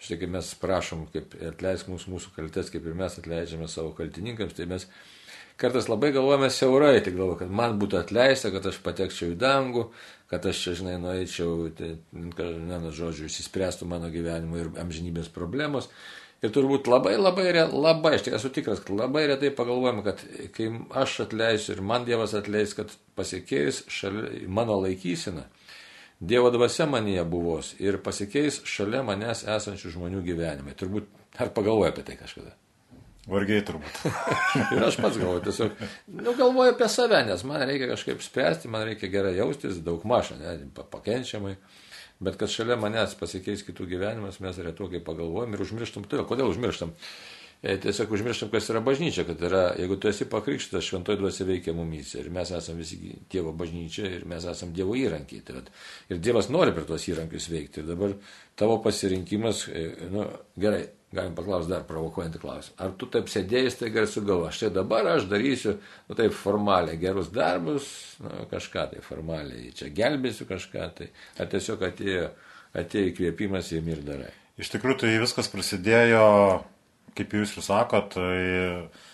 štai 0.02 0.18
kaip 0.22 0.32
mes 0.32 0.48
prašom, 0.58 1.04
kaip 1.12 1.36
atleisk 1.52 1.90
mūsų, 1.92 2.14
mūsų 2.14 2.32
kaltės, 2.38 2.72
kaip 2.72 2.88
ir 2.88 2.96
mes 2.98 3.18
atleidžiame 3.20 3.68
savo 3.70 3.92
kaltininkams, 3.98 4.56
tai 4.56 4.66
mes 4.70 4.88
kartais 5.60 5.86
labai 5.92 6.10
galvojame 6.16 6.48
siaurai, 6.50 6.96
tik 7.04 7.14
galvoju, 7.18 7.42
kad 7.44 7.52
man 7.60 7.76
būtų 7.78 8.00
atleista, 8.00 8.50
kad 8.50 8.66
aš 8.72 8.80
patekčiau 8.82 9.34
į 9.34 9.38
dangų, 9.44 9.84
kad 10.32 10.48
aš 10.48 10.64
čia, 10.64 10.74
žinai, 10.80 10.96
nueičiau, 11.04 11.68
tai, 11.78 11.92
ne, 12.16 12.80
nu, 12.80 12.90
žodžiu, 12.96 13.28
įsispręstų 13.28 13.86
mano 13.92 14.08
gyvenimo 14.10 14.58
ir 14.58 14.72
amžinybės 14.82 15.28
problemos. 15.30 15.92
Ir 16.42 16.50
turbūt 16.50 16.88
labai, 16.90 17.14
labai, 17.20 17.46
labai, 17.70 18.16
aš 18.16 18.24
tik 18.26 18.34
esu 18.34 18.50
tikras, 18.50 18.80
kad 18.82 18.96
labai 18.98 19.28
retai 19.30 19.52
pagalvojame, 19.54 20.02
kad 20.02 20.22
kai 20.56 20.70
aš 20.98 21.20
atleisiu 21.28 21.76
ir 21.76 21.82
man 21.86 22.06
Dievas 22.08 22.34
atleis, 22.34 22.74
kad 22.74 22.90
pasikeis 23.14 23.84
šalia 23.86 24.48
mano 24.50 24.80
laikysena, 24.82 25.46
Dievo 26.22 26.50
dvasia 26.54 26.86
manyje 26.86 27.22
buvos 27.26 27.72
ir 27.82 27.98
pasikeis 28.02 28.60
šalia 28.66 29.04
manęs 29.06 29.42
esančių 29.50 29.94
žmonių 29.96 30.20
gyvenimai. 30.26 30.74
Turbūt 30.78 31.08
ar 31.42 31.50
pagalvoju 31.54 31.90
apie 31.90 32.04
tai 32.06 32.18
kažkada. 32.18 32.52
Vargiai 33.30 33.62
turbūt. 33.66 34.02
ir 34.74 34.82
aš 34.82 34.98
pats 34.98 35.18
galvoju, 35.18 35.44
tiesiog, 35.46 35.82
nu, 36.10 36.34
galvoju 36.38 36.74
apie 36.74 36.88
save, 36.90 37.20
nes 37.26 37.42
man 37.46 37.62
reikia 37.70 37.92
kažkaip 37.92 38.22
spręsti, 38.22 38.70
man 38.70 38.82
reikia 38.88 39.10
gerai 39.10 39.36
jaustis, 39.36 39.78
daug 39.86 40.02
mažą, 40.10 40.40
ne, 40.42 40.56
pakenčiamai. 40.90 41.54
Bet 42.22 42.38
kad 42.38 42.50
šalia 42.52 42.78
manęs 42.78 43.16
pasikeis 43.18 43.64
kitų 43.66 43.88
gyvenimas, 43.90 44.40
mes 44.44 44.58
retokai 44.62 45.02
pagalvojam 45.02 45.56
ir 45.56 45.62
užmirštam. 45.64 46.06
Todėl, 46.06 46.26
kodėl 46.28 46.52
užmirštam? 46.52 46.92
E, 47.62 47.76
tiesiog 47.78 48.10
užmirštam, 48.16 48.50
kas 48.50 48.70
yra 48.72 48.80
bažnyčia, 48.82 49.22
kad 49.26 49.42
yra, 49.46 49.62
jeigu 49.78 49.94
tu 50.02 50.10
esi 50.10 50.26
pakrikštas, 50.30 50.82
šventoji 50.86 51.20
dvasia 51.20 51.46
veikia 51.46 51.74
mumyse 51.78 52.18
ir 52.18 52.30
mes 52.34 52.50
esame 52.50 52.82
visi 52.82 53.12
Dievo 53.30 53.52
bažnyčia 53.54 54.08
ir 54.16 54.24
mes 54.26 54.46
esame 54.50 54.74
Dievo 54.74 54.96
įrankiai. 54.98 55.44
Tai, 55.46 55.62
ir 56.10 56.22
Dievas 56.22 56.50
nori 56.50 56.74
per 56.74 56.88
tuos 56.88 57.06
įrankius 57.06 57.46
veikti. 57.52 57.82
Ir 57.82 57.92
dabar 57.92 58.16
tavo 58.58 58.80
pasirinkimas, 58.82 59.68
e, 59.70 59.84
nu, 60.10 60.26
gerai, 60.58 60.88
galim 61.12 61.34
paklausti 61.36 61.72
dar 61.72 61.84
provokuojantį 61.88 62.40
klausimą. 62.40 62.76
Ar 62.84 62.94
tu 62.98 63.08
taip 63.12 63.28
sėdėjai, 63.32 63.74
tai 63.78 63.90
gali 63.92 64.08
sugalvo, 64.08 64.48
štai 64.54 64.72
dabar 64.72 65.10
aš 65.14 65.28
darysiu, 65.30 65.76
nu 66.08 66.16
taip 66.18 66.34
formaliai, 66.36 66.98
gerus 67.00 67.28
darbus, 67.34 67.88
nu, 68.22 68.46
kažką 68.50 68.86
tai 68.94 69.04
formaliai, 69.04 69.72
čia 69.76 69.92
gelbėsiu 69.92 70.48
kažką 70.48 70.88
tai, 70.98 71.10
ar 71.36 71.52
tiesiog 71.52 71.84
atėjo, 71.88 72.26
atėjo 72.82 73.12
įkvėpimas 73.12 73.72
ir 73.76 73.92
ir 73.92 74.04
darai. 74.06 74.32
Iš 74.60 74.72
tikrųjų, 74.72 75.02
tai 75.04 75.14
viskas 75.20 75.48
prasidėjo, 75.52 76.26
kaip 77.16 77.36
jūs 77.36 77.56
ir 77.56 77.66
sakote, 77.66 78.16
tai 78.16 79.08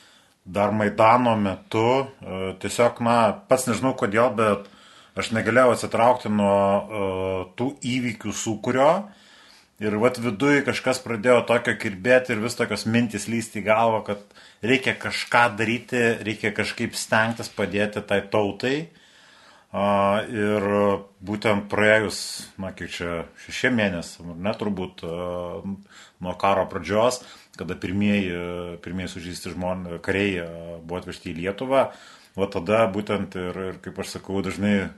dar 0.49 0.73
Maidano 0.73 1.35
metu, 1.37 1.87
e, 2.23 2.41
tiesiog, 2.63 3.03
na, 3.05 3.19
pats 3.51 3.67
nežinau 3.69 3.93
kodėl, 3.99 4.31
bet 4.39 4.71
aš 5.19 5.33
negalėjau 5.35 5.75
atsitraukti 5.75 6.31
nuo 6.31 6.55
uh, 6.55 7.39
tų 7.59 7.73
įvykių 7.83 8.31
sukūrio 8.39 8.91
Ir 9.79 9.95
vat 10.03 10.17
viduje 10.19 10.65
kažkas 10.67 10.99
pradėjo 11.05 11.45
tokio 11.47 11.77
kirbėti 11.79 12.33
ir 12.35 12.41
vis 12.43 12.57
tokios 12.59 12.83
mintis 12.91 13.29
lysti 13.31 13.61
į 13.61 13.69
galvą, 13.69 14.01
kad 14.09 14.25
reikia 14.67 14.97
kažką 14.99 15.43
daryti, 15.59 16.01
reikia 16.27 16.51
kažkaip 16.57 16.97
stengtis 16.99 17.51
padėti 17.55 18.03
tai 18.03 18.25
tautai. 18.33 18.89
Uh, 19.69 20.25
ir 20.33 20.65
būtent 21.21 21.67
praėjus, 21.69 22.19
na, 22.57 22.71
kiek 22.73 22.89
čia 22.89 23.17
šešie 23.45 23.69
mėnesiai, 23.77 24.33
net 24.41 24.57
turbūt 24.57 25.03
uh, 25.05 25.61
nuo 26.25 26.33
karo 26.41 26.65
pradžios, 26.71 27.21
kada 27.61 27.77
pirmieji, 27.77 28.33
pirmieji 28.81 29.13
sužįsti 29.13 29.53
žmonės, 29.53 30.01
kariai 30.07 30.41
uh, 30.41 30.79
buvo 30.81 31.03
atvežti 31.03 31.35
į 31.35 31.43
Lietuvą, 31.43 31.91
o 32.41 32.49
tada 32.49 32.81
būtent 32.89 33.37
ir, 33.37 33.61
ir 33.75 33.79
kaip 33.85 34.01
aš 34.01 34.17
sakau, 34.17 34.41
dažnai, 34.47 34.89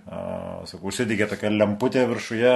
sakau, 0.71 0.93
užsidegė 0.93 1.27
tokia 1.33 1.51
lemputė 1.51 2.07
viršuje, 2.07 2.55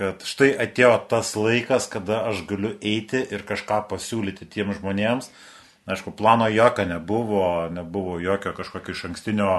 kad 0.00 0.24
štai 0.24 0.54
atėjo 0.64 0.94
tas 1.10 1.34
laikas, 1.36 1.84
kada 1.92 2.22
aš 2.30 2.46
galiu 2.48 2.72
eiti 2.80 3.20
ir 3.20 3.44
kažką 3.44 3.82
pasiūlyti 3.90 4.48
tiem 4.48 4.72
žmonėms. 4.72 5.28
Aišku, 5.90 6.14
plano 6.16 6.48
jokio 6.48 6.86
nebuvo, 6.88 7.44
nebuvo 7.74 8.16
jokio 8.22 8.54
kažkokio 8.56 8.96
iš 8.96 9.04
ankstinio 9.10 9.52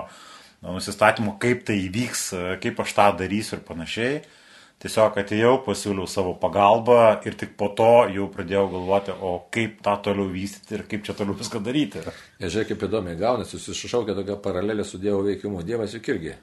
nusistatymo, 0.65 1.35
kaip 1.41 1.65
tai 1.67 1.77
įvyks, 1.85 2.27
kaip 2.63 2.81
aš 2.81 2.97
tą 2.97 3.07
darysiu 3.21 3.59
ir 3.59 3.65
panašiai. 3.67 4.21
Tiesiog 4.81 5.19
atėjau, 5.21 5.57
pasiūliau 5.61 6.09
savo 6.09 6.31
pagalbą 6.41 7.19
ir 7.29 7.35
tik 7.37 7.53
po 7.57 7.67
to 7.77 8.07
jau 8.09 8.25
pradėjau 8.33 8.63
galvoti, 8.71 9.13
o 9.13 9.35
kaip 9.53 9.83
tą 9.85 9.93
toliau 10.07 10.31
vystyti 10.33 10.79
ir 10.79 10.87
kaip 10.89 11.05
čia 11.05 11.13
toliau 11.17 11.37
viską 11.37 11.61
daryti. 11.61 12.01
Žiūrėk, 12.41 12.71
kaip 12.73 12.87
įdomiai 12.89 13.19
gaunasi, 13.19 13.61
susišaukia 13.61 14.17
tokia 14.17 14.41
paralelė 14.41 14.87
su 14.87 14.97
Dievo 14.97 15.21
veikimu. 15.27 15.61
Dievas 15.67 15.93
juk 15.93 16.09
irgi 16.15 16.33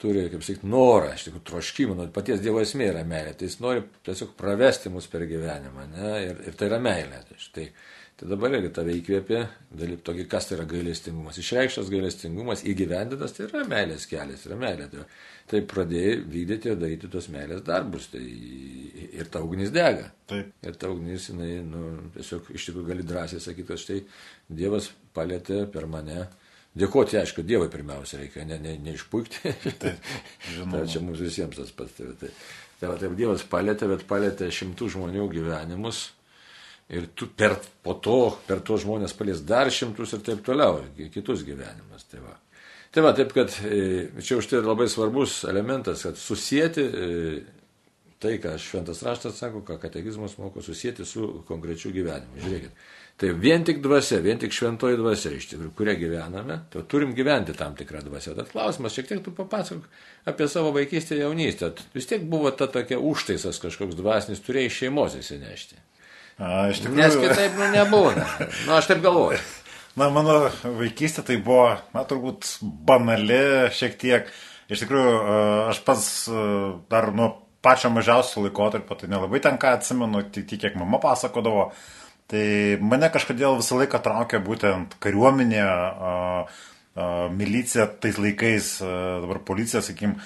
turi, 0.00 0.26
kaip 0.32 0.44
sakyti, 0.44 0.68
norą, 0.70 1.12
iš 1.14 1.28
tikrųjų, 1.28 1.46
troškimą, 1.48 1.96
nu, 1.98 2.08
paties 2.14 2.42
Dievo 2.42 2.62
esmė 2.62 2.90
yra 2.90 3.02
meilė, 3.08 3.34
tai 3.38 3.48
jis 3.48 3.58
nori 3.62 3.84
tiesiog 4.06 4.36
pravesti 4.38 4.92
mus 4.92 5.08
per 5.10 5.26
gyvenimą, 5.30 5.88
ne, 5.94 6.12
ir, 6.26 6.40
ir 6.48 6.56
tai 6.58 6.70
yra 6.70 6.80
meilė. 6.82 7.22
Tai, 7.54 7.66
tai 8.18 8.30
dabar 8.30 8.56
irgi 8.58 8.72
tave 8.74 8.96
įkvėpė, 8.98 9.42
dalyp 9.82 10.02
tokį, 10.06 10.26
kas 10.30 10.48
tai 10.48 10.58
yra 10.58 10.66
gailestingumas. 10.70 11.38
Išreikštas 11.42 11.92
gailestingumas, 11.92 12.64
įgyvendintas, 12.72 13.36
tai 13.36 13.46
yra 13.48 13.62
meilės 13.70 14.08
kelias, 14.10 14.44
yra 14.48 14.58
meilė. 14.60 14.90
Tai, 14.92 15.06
tai 15.52 15.62
pradėjai 15.70 16.18
vykdyti 16.34 16.72
ir 16.72 16.82
daryti 16.82 17.10
tos 17.12 17.30
meilės 17.32 17.64
darbus, 17.66 18.10
tai 18.12 18.22
ir 18.22 19.30
ta 19.32 19.42
ugnis 19.44 19.72
dega. 19.74 20.10
Taip. 20.30 20.52
Ir 20.66 20.78
ta 20.78 20.90
ugnis, 20.92 21.30
jinai, 21.30 21.54
nu, 21.66 21.88
tiesiog 22.16 22.52
iš 22.54 22.68
tikrųjų 22.68 22.90
gali 22.90 23.06
drąsiai 23.06 23.42
sakyti, 23.42 23.68
kad 23.70 23.82
štai 23.82 24.02
Dievas 24.62 24.90
palėtė 25.16 25.64
per 25.72 25.86
mane 25.90 26.26
Dėkoti, 26.78 27.18
aišku, 27.20 27.44
Dievui 27.44 27.68
pirmiausia 27.72 28.22
reikia, 28.22 28.46
ne, 28.48 28.56
ne, 28.62 28.78
neišpuikti. 28.80 29.52
Tai, 29.82 29.92
tai 30.72 30.82
čia 30.88 31.02
mums 31.04 31.20
visiems 31.20 31.58
tas 31.58 31.72
pats. 31.76 31.98
Tai, 31.98 32.14
tai, 32.20 32.30
tai, 32.80 32.92
taip 33.02 33.16
Dievas 33.18 33.44
palėtė, 33.48 33.90
bet 33.90 34.06
palėtė 34.08 34.48
šimtų 34.52 34.88
žmonių 34.96 35.28
gyvenimus. 35.34 36.06
Ir 36.92 37.06
tu 37.16 37.28
per, 37.28 37.54
po 37.84 37.94
to, 38.04 38.16
per 38.48 38.60
tuos 38.64 38.82
žmonės 38.82 39.14
palies 39.16 39.44
dar 39.48 39.70
šimtus 39.72 40.16
ir 40.16 40.24
taip 40.26 40.40
toliau, 40.44 40.80
kitus 41.12 41.44
gyvenimus. 41.46 42.08
Tai 42.10 42.24
va. 42.24 42.34
tai 42.92 43.04
va, 43.04 43.12
taip 43.16 43.32
kad 43.36 43.54
e, 43.64 44.08
čia 44.20 44.40
už 44.40 44.50
tai 44.50 44.60
labai 44.64 44.88
svarbus 44.92 45.42
elementas, 45.48 46.02
kad 46.04 46.18
susijęti 46.20 46.82
e, 46.82 47.06
tai, 48.20 48.34
ką 48.42 48.56
šventas 48.60 49.04
raštas 49.06 49.38
sako, 49.40 49.62
ką 49.66 49.78
katekizmas 49.82 50.36
moko, 50.40 50.64
susijęti 50.64 51.06
su 51.08 51.30
konkrečiu 51.48 51.94
gyvenimu. 51.94 52.42
Žiūrėkit. 52.44 52.84
Tai 53.22 53.28
vien 53.38 53.62
tik 53.62 53.78
dvasia, 53.78 54.18
vien 54.18 54.40
tik 54.42 54.50
šventoji 54.50 54.96
dvasia, 54.98 55.30
iš 55.38 55.44
tikrųjų, 55.52 55.72
kuria 55.78 55.92
gyvename, 55.94 56.56
tai 56.72 56.80
turim 56.90 57.12
gyventi 57.14 57.54
tam 57.54 57.76
tikrą 57.78 58.00
dvasią. 58.02 58.32
Tad 58.34 58.48
klausimas, 58.50 58.96
šiek 58.96 59.06
tiek 59.06 59.20
tu 59.22 59.30
papasakok 59.36 59.84
apie 60.32 60.48
savo 60.50 60.72
vaikystę 60.74 61.20
jaunystę. 61.20 61.68
Vis 61.94 62.10
tiek 62.10 62.24
buvo 62.26 62.50
ta 62.50 62.66
tokia 62.66 62.98
užtaisas 62.98 63.62
kažkoks 63.62 63.94
dvasinis, 64.00 64.42
turėjai 64.42 64.74
šeimos 64.74 65.14
įsinešti. 65.20 65.78
A, 66.42 66.72
iš 66.72 66.82
tikrųjų. 66.82 66.98
Nes 66.98 67.20
kitaip 67.22 67.54
nu, 67.60 67.70
nebūna. 67.76 68.26
Nu, 68.66 68.74
aš 68.80 68.90
taip 68.90 69.06
galvoju. 69.06 69.38
Na, 70.02 70.10
mano 70.10 70.36
vaikystė 70.80 71.22
tai 71.28 71.38
buvo, 71.46 71.68
na, 71.94 72.02
turbūt 72.08 72.56
banali 72.90 73.70
šiek 73.76 73.98
tiek. 74.02 74.30
Iš 74.72 74.82
tikrųjų, 74.82 75.16
aš 75.70 75.84
pats 75.86 76.06
dar 76.90 77.12
nuo 77.14 77.28
pačio 77.62 77.92
mažiausio 77.94 78.48
laikotarpio, 78.48 78.96
tai 78.98 79.10
nelabai 79.12 79.38
ten 79.44 79.62
ką 79.62 79.76
atsimenu, 79.76 80.24
tik 80.32 80.56
kiek 80.56 80.78
mama 80.80 80.98
pasakodavo. 80.98 81.68
Tai 82.32 82.44
mane 82.80 83.10
kažkodėl 83.12 83.58
visą 83.60 83.76
laiką 83.82 83.98
traukia 84.00 84.40
būtent 84.40 84.96
kariuomenė, 85.04 85.60
a, 85.62 86.14
a, 86.96 87.10
milicija 87.34 87.90
tais 88.00 88.16
laikais, 88.20 88.78
a, 88.80 88.94
dabar 89.24 89.42
policija, 89.44 89.84
sakykim. 89.84 90.16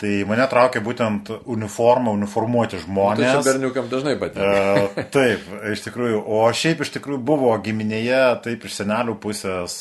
Tai 0.00 0.14
mane 0.24 0.46
traukia 0.48 0.80
būtent 0.80 1.28
uniforma, 1.52 2.14
uniformuoti 2.16 2.80
žmonės. 2.80 3.34
Tai 3.34 3.42
berniukam 3.50 3.90
dažnai 3.92 4.14
patinka. 4.16 5.04
taip, 5.12 5.44
iš 5.74 5.84
tikrųjų. 5.84 6.22
O 6.24 6.40
šiaip 6.56 6.80
iš 6.86 6.94
tikrųjų 6.94 7.20
buvo 7.28 7.52
giminėje, 7.60 8.22
taip 8.46 8.64
iš 8.64 8.78
senelių 8.80 9.18
pusės, 9.20 9.76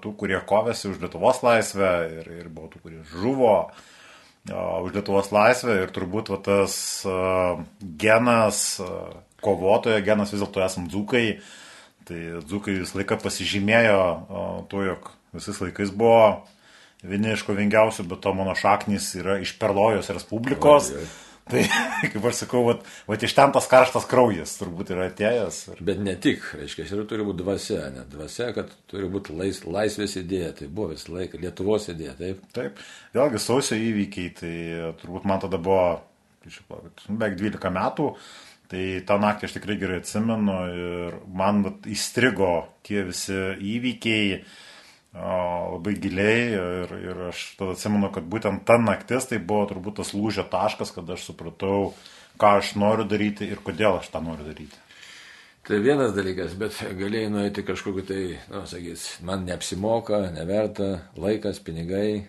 tų, 0.00 0.14
kurie 0.22 0.40
kovėsi 0.48 0.88
už 0.88 1.04
Lietuvos 1.04 1.44
laisvę 1.44 1.92
ir, 2.22 2.34
ir 2.40 2.48
buvo 2.48 2.72
tų, 2.72 2.80
kurie 2.86 3.04
žuvo 3.12 3.58
už 4.48 4.94
Lietuvos 4.96 5.28
laisvę 5.36 5.82
ir 5.82 5.92
turbūt 5.92 6.32
va, 6.32 6.40
tas 6.40 6.74
genas 8.00 8.80
kovotojo 9.44 10.00
genas 10.06 10.34
vis 10.34 10.42
dėlto 10.44 10.64
esam 10.66 10.88
dzūkai. 10.90 11.24
Tai 12.10 12.20
dzūkai 12.48 12.78
visą 12.80 13.00
laiką 13.00 13.20
pasižymėjo 13.22 14.00
tuo, 14.72 14.84
jog 14.86 15.10
visais 15.36 15.60
laikais 15.62 15.92
buvo 15.94 16.42
vieni 17.06 17.34
iš 17.34 17.44
kovingiausių, 17.48 18.06
bet 18.10 18.22
to 18.24 18.32
mano 18.36 18.54
šaknys 18.58 19.12
yra 19.20 19.38
iš 19.40 19.54
Perlojos 19.60 20.10
Respublikos. 20.12 20.92
Oi, 20.94 21.04
oi. 21.04 21.10
Tai, 21.50 21.62
kaip 22.12 22.26
aš 22.30 22.42
sakau, 22.44 22.62
vat, 22.68 22.84
vat 23.08 23.24
iš 23.26 23.34
ten 23.34 23.52
tas 23.54 23.66
karštas 23.70 24.06
kraujas 24.10 24.52
turbūt 24.60 24.92
yra 24.94 25.08
atėjęs. 25.10 25.60
Ir... 25.72 25.80
Bet 25.88 26.02
ne 26.04 26.14
tik, 26.20 26.44
reiškia, 26.58 26.86
ir 26.86 27.06
turi 27.10 27.26
būti 27.26 27.42
dvasia, 27.42 27.80
ne 27.94 28.04
dvasia, 28.10 28.50
kad 28.56 28.70
turi 28.90 29.08
būti 29.10 29.34
lais, 29.36 29.62
laisvės 29.66 30.18
idėja, 30.20 30.52
tai 30.60 30.68
buvo 30.68 30.92
visą 30.92 31.16
laiką 31.16 31.40
Lietuvos 31.42 31.88
idėja, 31.92 32.14
taip? 32.20 32.44
Taip, 32.56 32.84
vėlgi 33.16 33.42
sausio 33.42 33.80
įvykiai, 33.80 34.34
tai 34.36 34.54
turbūt 35.00 35.26
man 35.30 35.42
tada 35.42 35.60
buvo, 35.62 36.00
beveik 37.08 37.38
12 37.40 37.74
metų, 37.80 38.12
Tai 38.70 38.82
tą 39.06 39.16
naktį 39.18 39.48
aš 39.48 39.54
tikrai 39.56 39.74
gerai 39.80 39.98
atsimenu 39.98 40.56
ir 40.70 41.14
man 41.26 41.64
įstrigo 41.90 42.52
tie 42.86 43.02
visi 43.08 43.38
įvykiai 43.66 44.42
labai 45.14 45.96
giliai 45.98 46.42
ir, 46.54 46.92
ir 47.02 47.22
aš 47.32 47.56
tada 47.58 47.74
atsimenu, 47.74 48.12
kad 48.14 48.28
būtent 48.30 48.62
ta 48.66 48.76
naktis 48.78 49.26
tai 49.26 49.40
buvo 49.42 49.64
turbūt 49.72 49.98
tas 49.98 50.12
lūžio 50.14 50.44
taškas, 50.52 50.94
kad 50.94 51.10
aš 51.10 51.26
supratau, 51.32 51.94
ką 52.38 52.52
aš 52.60 52.76
noriu 52.78 53.08
daryti 53.10 53.48
ir 53.50 53.58
kodėl 53.64 53.98
aš 53.98 54.12
tą 54.12 54.22
noriu 54.22 54.46
daryti. 54.46 54.78
Tai 55.66 55.76
vienas 55.82 56.14
dalykas, 56.16 56.54
bet 56.56 56.78
galėjai 56.96 57.30
nueiti 57.30 57.62
kažkokiu 57.66 58.04
tai, 58.06 58.22
na, 58.48 58.62
nu, 58.62 58.68
sakys, 58.70 59.02
man 59.26 59.42
neapsimoka, 59.44 60.22
neverta, 60.32 60.88
laikas, 61.20 61.60
pinigai. 61.62 62.24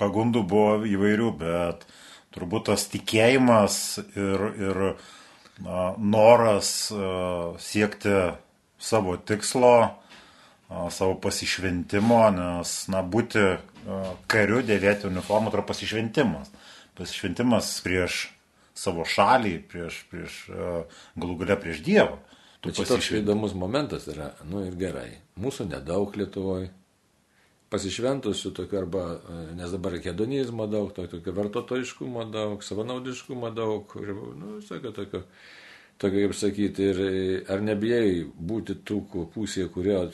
Pagundų 0.00 0.42
buvo 0.50 0.80
įvairių, 0.88 1.28
bet 1.38 1.84
turbūt 2.34 2.66
tas 2.72 2.88
tikėjimas 2.90 3.76
ir, 4.16 4.48
ir 4.58 4.82
noras 5.98 6.90
uh, 6.90 7.54
siekti 7.62 8.12
savo 8.78 9.16
tikslo, 9.16 9.76
uh, 10.68 10.90
savo 10.90 11.14
pasišventimo, 11.22 12.20
nes, 12.34 12.76
na, 12.90 13.02
būti 13.02 13.44
uh, 13.44 14.12
kariu, 14.26 14.62
dėvėti 14.66 15.08
uniformą 15.10 15.52
tai 15.52 15.60
yra 15.60 15.66
pasišventimas. 15.68 16.50
Pasišventimas 16.98 17.70
prieš 17.84 18.28
savo 18.74 19.06
šalį, 19.06 19.56
prieš, 19.70 20.00
prieš 20.10 20.38
galų 20.50 21.36
galę 21.42 21.56
prieš 21.62 21.82
Dievą. 21.86 22.18
Bet 22.64 22.78
čia 22.78 22.86
toks 22.88 23.10
įdomus 23.14 23.52
momentas 23.58 24.06
yra, 24.10 24.32
nu 24.48 24.62
ir 24.66 24.74
gerai, 24.78 25.10
mūsų 25.38 25.68
nedaug 25.68 26.14
Lietuvoje, 26.16 26.70
pasišventusių 27.74 28.54
tokių 28.60 28.80
arba, 28.80 29.04
e, 29.18 29.42
nes 29.58 29.74
dabar 29.74 29.98
hedonizmo 29.98 30.68
daug, 30.70 30.94
tokio, 30.96 31.34
vartotojiškumo 31.34 32.24
daug, 32.32 32.64
savanaudiškumo 32.64 33.50
daug, 33.54 33.98
ir, 34.00 34.14
nu, 34.38 34.56
sakė, 34.64 34.94
tokio, 34.94 35.24
tokio, 35.98 36.24
kaip 36.24 36.38
sakyti, 36.38 36.88
ir 36.94 37.52
ar 37.52 37.62
nebijai 37.66 38.24
būti 38.24 38.78
tų 38.86 39.02
pusėje, 39.34 39.68
kurio 39.74 40.06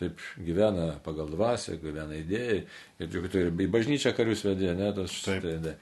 taip 0.00 0.18
gyvena 0.42 0.94
pagal 1.04 1.28
dvasę, 1.30 1.78
gyvena 1.82 2.16
idėjai, 2.18 2.60
ir 2.98 3.14
juk 3.14 3.28
tu 3.30 3.42
ir 3.42 3.52
į 3.52 3.68
bažnyčią 3.70 4.14
karius 4.16 4.44
vedė, 4.46 4.72
ne, 4.78 4.90
tos, 4.96 5.20
taip. 5.26 5.46
Tai. 5.64 5.74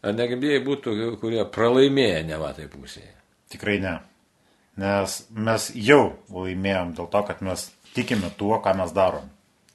Ar 0.00 0.16
negebėjai 0.16 0.62
būtų, 0.64 0.94
kurie 1.20 1.42
pralaimėję 1.54 2.22
ne 2.30 2.38
va 2.40 2.54
tai 2.56 2.66
pusėje? 2.72 3.12
Tikrai 3.52 3.76
ne. 3.82 3.98
Nes 4.80 5.16
mes 5.36 5.66
jau 5.76 6.16
laimėjom 6.32 6.94
dėl 6.96 7.10
to, 7.12 7.22
kad 7.28 7.42
mes 7.44 7.68
tikime 7.94 8.30
tuo, 8.38 8.56
ką 8.64 8.74
mes 8.80 8.94
darom. 8.96 9.28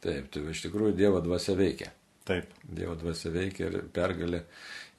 Taip, 0.05 0.31
tai 0.33 0.43
iš 0.51 0.65
tikrųjų 0.67 0.95
Dievo 0.97 1.21
dvasia 1.23 1.55
veikia. 1.57 1.91
Taip. 2.25 2.49
Dievo 2.65 2.95
dvasia 2.97 3.31
veikia 3.33 3.69
ir 3.69 3.77
pergalė 3.93 4.43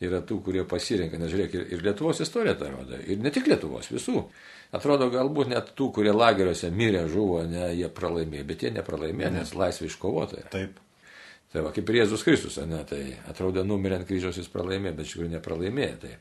yra 0.07 0.21
tų, 0.27 0.41
kurie 0.47 0.63
pasirinka. 0.69 1.19
Nes 1.19 1.33
žiūrėk, 1.33 1.55
ir 1.75 1.85
Lietuvos 1.85 2.21
istorija 2.23 2.57
tai 2.59 2.71
rodo. 2.73 2.99
Ir 2.99 3.23
ne 3.23 3.33
tik 3.35 3.49
Lietuvos, 3.51 3.91
visų. 3.91 4.25
Atrodo, 4.77 5.09
galbūt 5.13 5.51
net 5.51 5.73
tų, 5.79 5.91
kurie 5.99 6.13
lageriuose 6.15 6.71
mirė, 6.75 7.07
žuvo, 7.11 7.41
ne, 7.49 7.69
jie 7.79 7.91
pralaimėjo, 7.95 8.49
bet 8.49 8.67
jie 8.67 8.73
nepralaimėjo, 8.77 9.31
nes 9.39 9.55
laisvė 9.57 9.91
iškovota. 9.91 10.43
Taip. 10.53 10.83
Tai 11.53 11.63
va, 11.65 11.71
kaip 11.73 11.89
ir 11.89 12.01
Jėzus 12.03 12.27
Kristus, 12.27 12.59
ne, 12.69 12.83
tai 12.89 13.01
atrodo, 13.31 13.63
numirė 13.65 14.01
ant 14.01 14.09
kryžiaus 14.09 14.41
jis 14.43 14.51
pralaimėjo, 14.53 14.99
bet 14.99 15.07
iš 15.07 15.15
tikrųjų 15.15 15.35
nepralaimėjo. 15.37 16.01
Tai, 16.03 16.17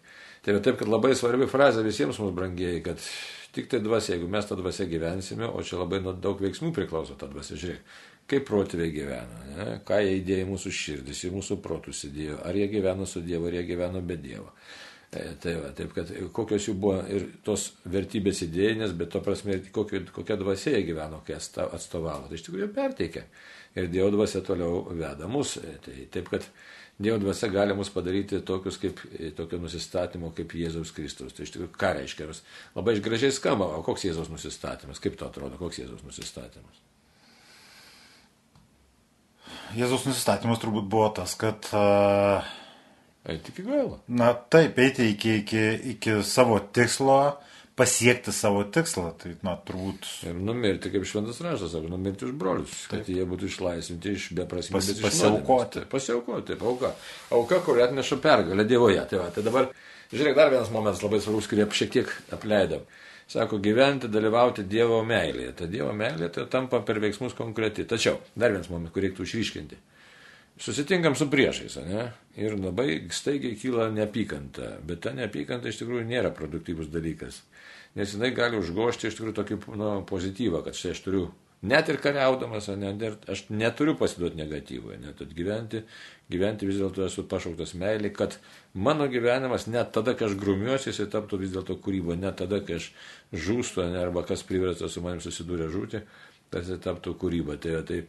tai 0.45 0.59
taip, 0.61 0.77
kad 0.79 0.91
labai 0.91 1.15
svarbi 1.17 1.49
frazė 1.49 1.83
visiems 1.83 2.21
mums 2.21 2.37
brangiai, 2.37 2.77
kad 2.85 3.01
Tik 3.55 3.69
tai 3.71 3.79
dvasia, 3.79 4.17
jeigu 4.17 4.27
mes 4.27 4.47
tą 4.49 4.57
dvasę 4.59 4.83
gyvensime, 4.91 5.47
o 5.47 5.61
čia 5.63 5.77
labai 5.79 6.01
nuo 6.03 6.11
daug 6.11 6.41
veiksmų 6.43 6.73
priklauso 6.75 7.13
tą 7.15 7.29
dvasę, 7.31 7.55
žiūrėk, 7.61 7.93
kaip 8.29 8.47
protėviai 8.47 8.93
gyveno, 8.93 9.43
ne? 9.51 9.67
ką 9.85 9.99
jie 10.01 10.17
įdėjo 10.19 10.45
į 10.45 10.49
mūsų 10.49 10.73
širdis, 10.79 11.23
į 11.27 11.31
mūsų 11.35 11.59
protus 11.63 12.05
įdėjo, 12.07 12.41
ar 12.47 12.57
jie 12.57 12.67
gyveno 12.71 13.07
su 13.09 13.21
Dievu, 13.25 13.49
ar 13.49 13.59
jie 13.59 13.65
gyveno 13.69 14.01
be 14.05 14.17
Dievo. 14.21 14.49
E, 15.15 15.35
tai 15.39 15.53
va, 15.61 15.69
taip, 15.75 15.93
kad 15.95 16.09
kokios 16.35 16.65
jų 16.67 16.73
buvo 16.81 16.97
ir 17.13 17.27
tos 17.45 17.69
vertybės 17.87 18.41
idėjinės, 18.47 18.95
bet 18.97 19.13
to 19.13 19.21
prasme, 19.23 19.59
kokio, 19.75 20.01
kokia 20.15 20.37
dvasia 20.41 20.73
jie 20.75 20.87
gyveno, 20.89 21.21
kai 21.27 21.37
atstovavo. 21.37 22.25
Tai 22.27 22.39
iš 22.39 22.47
tikrųjų 22.47 22.71
perteikia. 22.75 23.23
Ir 23.77 23.91
Dievo 23.91 24.09
dvasia 24.15 24.41
toliau 24.45 24.81
veda 24.89 25.29
mus. 25.31 25.55
E, 25.61 25.77
tai 25.85 26.07
taip, 26.11 26.31
kad 26.33 26.49
Dievo 26.97 27.19
dvasia 27.21 27.51
gali 27.53 27.77
mus 27.77 27.91
padaryti 27.93 28.41
tokius 28.47 28.79
kaip 28.81 28.99
tokio 29.37 29.59
nusistatymo 29.61 30.33
kaip 30.35 30.57
Jėzaus 30.57 30.91
Kristus. 30.95 31.35
Tai 31.35 31.47
iš 31.47 31.53
tikrųjų, 31.53 31.71
ką 31.79 31.93
reiškia? 32.01 32.27
Labai 32.75 32.97
gražiai 33.05 33.35
skamba, 33.35 33.69
o 33.77 33.85
koks 33.85 34.07
Jėzaus 34.09 34.33
nusistatymas? 34.33 35.03
Kaip 35.03 35.19
to 35.19 35.29
atrodo, 35.29 35.59
koks 35.61 35.83
Jėzaus 35.83 36.03
nusistatymas? 36.07 36.83
Jėzaus 39.75 40.05
nusistatymas 40.07 40.61
turbūt 40.61 40.87
buvo 40.91 41.09
tas, 41.17 41.33
kad... 41.39 41.67
Uh, 41.75 42.45
eiti 43.27 43.51
iki 43.51 43.65
galo. 43.65 43.99
Na 44.07 44.31
taip, 44.33 44.79
eiti 44.79 45.09
iki, 45.11 45.39
iki, 45.41 45.63
iki 45.95 46.15
savo 46.27 46.59
tikslo, 46.59 47.19
pasiekti 47.75 48.31
savo 48.31 48.63
tikslą. 48.71 49.09
Tai, 49.19 49.33
na, 49.43 49.55
turbūt. 49.67 50.07
Ir 50.29 50.37
numirti, 50.39 50.91
kaip 50.93 51.07
šventas 51.07 51.41
raštas, 51.43 51.73
sako, 51.75 51.91
numirti 51.91 52.27
už 52.29 52.35
brolius, 52.39 52.75
Taip. 52.85 53.01
kad 53.03 53.11
jie 53.11 53.25
būtų 53.27 53.49
išlaisvinti 53.51 54.15
iš 54.15 54.29
beprasmės. 54.37 54.93
Pas, 54.95 55.01
pasiaukoti. 55.09 55.83
Pasiaukoti, 55.91 56.59
auka. 56.61 56.93
Auka, 57.35 57.59
kuri 57.65 57.83
atneša 57.87 58.19
pergalę 58.23 58.67
Dievoje. 58.69 59.03
Tai, 59.11 59.25
va, 59.25 59.31
tai 59.35 59.43
dabar, 59.45 59.71
žiūrėk, 60.13 60.37
dar 60.39 60.53
vienas 60.55 60.71
momentas 60.71 61.03
labai 61.03 61.19
svarbus, 61.23 61.51
kurį 61.51 61.67
šiek 61.75 61.91
tiek 61.97 62.15
apleidom. 62.35 62.87
Sako, 63.27 63.57
gyventi, 63.57 64.09
dalyvauti 64.11 64.67
Dievo 64.69 64.99
meilėje. 65.07 65.55
Ta 65.57 65.67
Dievo 65.69 65.91
meilė 65.97 66.29
tai 66.33 66.45
tampa 66.51 66.83
per 66.85 67.01
veiksmus 67.01 67.33
konkreti. 67.37 67.87
Tačiau, 67.89 68.19
dar 68.37 68.53
vienas 68.53 68.69
momentas, 68.69 68.93
kurį 68.93 69.09
reiktų 69.09 69.25
išryškinti. 69.25 69.79
Susitinkam 70.61 71.17
su 71.19 71.25
priešais, 71.27 71.79
ne? 71.83 72.05
Ir 72.39 72.53
labai 72.55 73.01
staigiai 73.11 73.57
kyla 73.59 73.89
neapykanta, 73.91 74.77
bet 74.87 75.01
ta 75.03 75.11
neapykanta 75.17 75.67
iš 75.67 75.81
tikrųjų 75.81 76.05
nėra 76.07 76.31
produktyvus 76.37 76.87
dalykas 76.93 77.41
nes 77.95 78.13
jinai 78.13 78.31
gali 78.35 78.59
užgošti 78.59 79.07
iš 79.07 79.17
tikrųjų 79.17 79.35
tokį 79.39 79.57
nu, 79.79 79.89
pozityvą, 80.09 80.61
kad 80.65 80.77
štai 80.77 80.93
aš 80.95 81.01
turiu, 81.05 81.25
net 81.65 81.89
ir 81.89 81.97
kariaudamas, 82.01 82.67
ne, 82.79 83.11
aš 83.31 83.45
neturiu 83.49 83.95
pasiduoti 83.99 84.39
negatyvui, 84.39 84.99
net 85.01 85.23
gyventi, 85.35 85.81
gyventi 86.31 86.69
vis 86.69 86.79
dėlto 86.81 87.05
esu 87.05 87.25
pašauktas 87.29 87.75
meilį, 87.79 88.11
kad 88.15 88.37
mano 88.73 89.07
gyvenimas 89.11 89.67
net 89.71 89.91
tada, 89.95 90.15
kai 90.17 90.29
aš 90.29 90.37
grumiuosi, 90.41 90.91
jisai 90.91 91.09
taptų 91.13 91.41
vis 91.41 91.53
dėlto 91.55 91.77
kūryba, 91.81 92.17
net 92.19 92.39
tada, 92.41 92.61
kai 92.65 92.79
aš 92.79 92.91
žūstu, 93.33 93.85
ne, 93.89 94.01
arba 94.01 94.25
kas 94.27 94.45
priverstas 94.47 94.95
su 94.95 95.03
manim 95.05 95.23
susidūrė 95.23 95.69
žūti, 95.73 96.01
tas 96.53 96.71
taptų 96.85 97.15
kūryba. 97.21 97.59
Tai, 97.61 97.77
tai, 97.87 98.01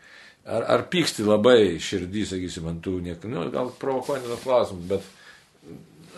ar, 0.45 0.67
ar 0.77 0.87
pyksti 0.93 1.27
labai 1.27 1.77
širdį, 1.83 2.25
sakysim, 2.33 2.69
ant 2.71 2.85
tų, 2.85 2.99
niek, 3.05 3.25
nu, 3.31 3.47
gal 3.55 3.73
provokuojant 3.81 4.45
klausimą, 4.45 4.87
bet 4.95 5.13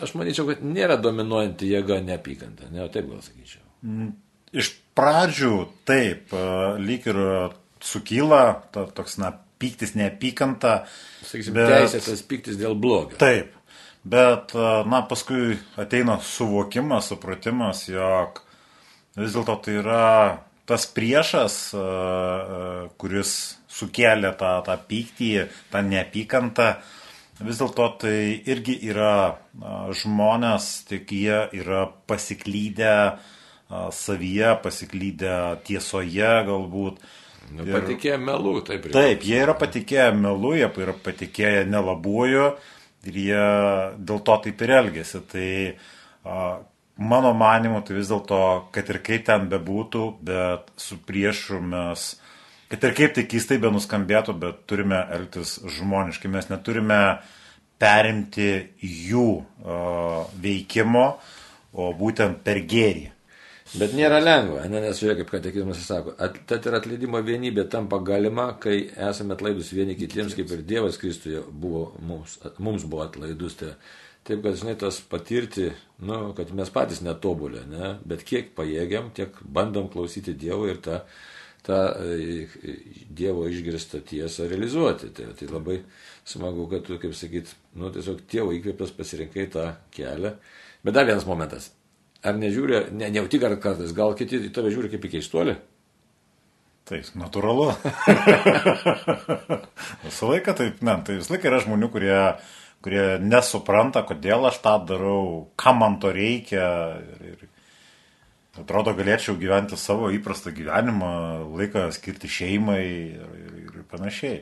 aš 0.03 0.15
manyčiau, 0.19 0.47
kad 0.49 0.63
nėra 0.63 0.99
dominuojanti 1.01 1.71
jėga 1.73 1.99
neapykanta, 2.05 2.71
ne, 2.73 2.85
taip 2.93 3.09
gal 3.11 3.23
sakyčiau. 3.25 3.63
Mm, 3.85 4.13
iš 4.59 4.73
pradžių 4.99 5.53
taip, 5.87 6.33
e, 6.33 6.47
lyg 6.83 7.07
ir 7.09 7.21
sukyla 7.83 8.43
ta, 8.73 8.85
toks, 8.95 9.17
na, 9.21 9.31
pyktis, 9.59 9.95
neapykanta. 9.99 10.83
Sakysim, 11.23 11.55
bet... 11.55 11.71
teisėtas 11.71 12.23
pyktis 12.27 12.59
dėl 12.59 12.75
blogio. 12.79 13.19
Taip, 13.21 13.55
bet, 14.03 14.53
e, 14.55 14.67
na, 14.91 15.03
paskui 15.07 15.57
ateina 15.79 16.19
suvokimas, 16.23 17.11
supratimas, 17.13 17.87
jog 17.91 18.43
vis 19.19 19.35
dėlto 19.35 19.57
tai 19.65 19.79
yra 19.81 20.05
tas 20.69 20.85
priešas, 20.93 21.57
e, 21.73 21.83
kuris 23.01 23.33
sukėlė 23.79 24.35
tą, 24.37 24.53
tą 24.67 24.75
pyktį, 24.89 25.33
tą 25.71 25.81
neapykantą, 25.85 26.69
vis 27.39 27.59
dėlto 27.61 27.87
tai 28.03 28.17
irgi 28.51 28.75
yra 28.91 29.39
žmonės, 29.95 30.71
tik 30.89 31.13
jie 31.15 31.45
yra 31.55 31.85
pasiklydę 32.09 32.95
savyje, 33.69 34.53
pasiklydę 34.63 35.35
tiesoje 35.67 36.31
galbūt. 36.47 37.01
Nu, 37.49 37.65
ir, 37.65 37.73
patikėję 37.73 38.17
melu, 38.21 38.59
taip. 38.65 38.87
Reikia. 38.87 38.95
Taip, 38.97 39.23
jie 39.25 39.39
yra 39.43 39.55
patikėję 39.57 40.09
melu, 40.17 40.53
jie 40.57 40.69
yra 40.69 40.95
patikėję 41.05 41.63
nelabuoju 41.69 42.49
ir 43.09 43.21
jie 43.23 43.45
dėl 43.97 44.19
to 44.25 44.35
taip 44.45 44.65
ir 44.65 44.75
elgesi. 44.79 45.21
Tai 45.31 45.51
a, 46.25 46.47
mano 46.99 47.33
manimu, 47.37 47.81
tai 47.85 47.97
vis 47.97 48.11
dėlto, 48.11 48.41
kad 48.75 48.89
ir 48.93 49.01
kaip 49.05 49.25
ten 49.29 49.47
bebūtų, 49.51 50.05
bet 50.29 50.73
su 50.77 50.99
priešu 51.07 51.61
mes 51.63 52.11
kad 52.69 52.83
ir 52.85 52.93
kaip 52.93 53.15
tai 53.17 53.25
keistai 53.25 53.57
be 53.61 53.71
nuskambėtų, 53.73 54.35
bet 54.37 54.63
turime 54.69 54.99
elgtis 55.15 55.57
žmoniškai, 55.77 56.29
mes 56.29 56.51
neturime 56.51 56.99
perimti 57.81 58.51
jų 58.83 59.29
uh, 59.39 60.27
veikimo, 60.43 61.05
o 61.73 61.89
būtent 61.97 62.43
per 62.45 62.61
gėrį. 62.69 63.07
Bet 63.69 63.93
nėra 63.93 64.17
lengva, 64.17 64.63
ne, 64.65 64.79
nes 64.81 64.97
žiūrėk, 64.97 65.19
kaip 65.21 65.31
katekizmas 65.35 65.83
sako, 65.85 66.15
tad 66.49 66.65
ir 66.65 66.77
atleidimo 66.79 67.19
vienybė 67.21 67.67
tampa 67.69 67.99
galima, 68.01 68.47
kai 68.61 68.79
esame 69.09 69.35
atlaidus 69.35 69.69
vieni 69.77 69.93
kitiems, 69.99 70.33
kaip 70.37 70.49
ir 70.55 70.63
Dievas 70.65 70.97
Kristuje 70.97 71.43
buvo 71.51 71.83
mums, 72.01 72.39
mums 72.57 72.87
buvo 72.89 73.03
atlaidus. 73.05 73.59
Tai, 73.59 73.75
taip, 74.25 74.41
kad, 74.41 74.57
žinai, 74.57 74.73
tas 74.81 74.97
patirti, 75.11 75.69
nu, 76.01 76.21
kad 76.37 76.49
mes 76.57 76.73
patys 76.73 77.03
netobulė, 77.05 77.67
ne, 77.69 77.91
bet 78.09 78.25
kiek 78.25 78.55
pajėgiam, 78.57 79.13
tiek 79.13 79.37
bandom 79.45 79.91
klausyti 79.93 80.33
Dievo 80.33 80.65
ir 80.69 80.81
tą 80.85 81.03
tą 81.69 81.79
e, 82.01 82.47
Dievo 83.13 83.45
išgirstą 83.51 84.01
tiesą 84.07 84.47
realizuoti. 84.49 85.11
Tai, 85.13 85.31
tai 85.37 85.49
labai 85.51 85.81
smagu, 86.25 86.65
kad 86.71 86.87
tu, 86.87 86.97
kaip 87.01 87.13
sakyt, 87.17 87.51
nu, 87.77 87.91
tiesiog 87.93 88.23
tėvo 88.31 88.55
įkvėptas 88.57 88.95
pasirinkai 88.97 89.49
tą 89.53 89.67
kelią. 89.93 90.37
Bet 90.85 90.95
dar 90.95 91.05
vienas 91.09 91.27
momentas. 91.27 91.73
Ar 92.19 92.35
nežiūri, 92.35 92.89
ne, 92.91 93.07
nejauti 93.07 93.39
ar 93.47 93.55
kartais, 93.63 93.93
gal 93.95 94.15
kiti 94.19 94.41
į 94.49 94.53
tave 94.55 94.71
žiūri 94.73 94.91
kaip 94.91 95.05
į 95.07 95.13
keistuolį? 95.15 95.55
Tai 96.89 96.99
natūralu. 97.21 97.67
visą 100.07 100.31
laiką 100.31 100.55
taip, 100.57 100.81
ne, 100.83 100.97
tai 101.05 101.19
visą 101.19 101.35
laiką 101.35 101.51
yra 101.51 101.61
žmonių, 101.63 101.91
kurie, 101.93 102.17
kurie 102.83 103.05
nesupranta, 103.23 104.03
kodėl 104.09 104.49
aš 104.49 104.59
tą 104.65 104.75
darau, 104.89 105.21
kam 105.59 105.79
man 105.83 105.99
to 106.03 106.11
reikia. 106.15 106.65
Ir, 106.99 107.31
ir, 107.37 107.47
Atrodo, 108.59 108.91
galėčiau 108.97 109.37
gyventi 109.39 109.77
savo 109.79 110.09
įprastą 110.11 110.51
gyvenimą, 110.51 111.11
laiką 111.55 111.85
skirti 111.95 112.27
šeimai 112.27 112.81
ir, 112.83 113.29
ir, 113.45 113.53
ir 113.77 113.85
panašiai. 113.87 114.41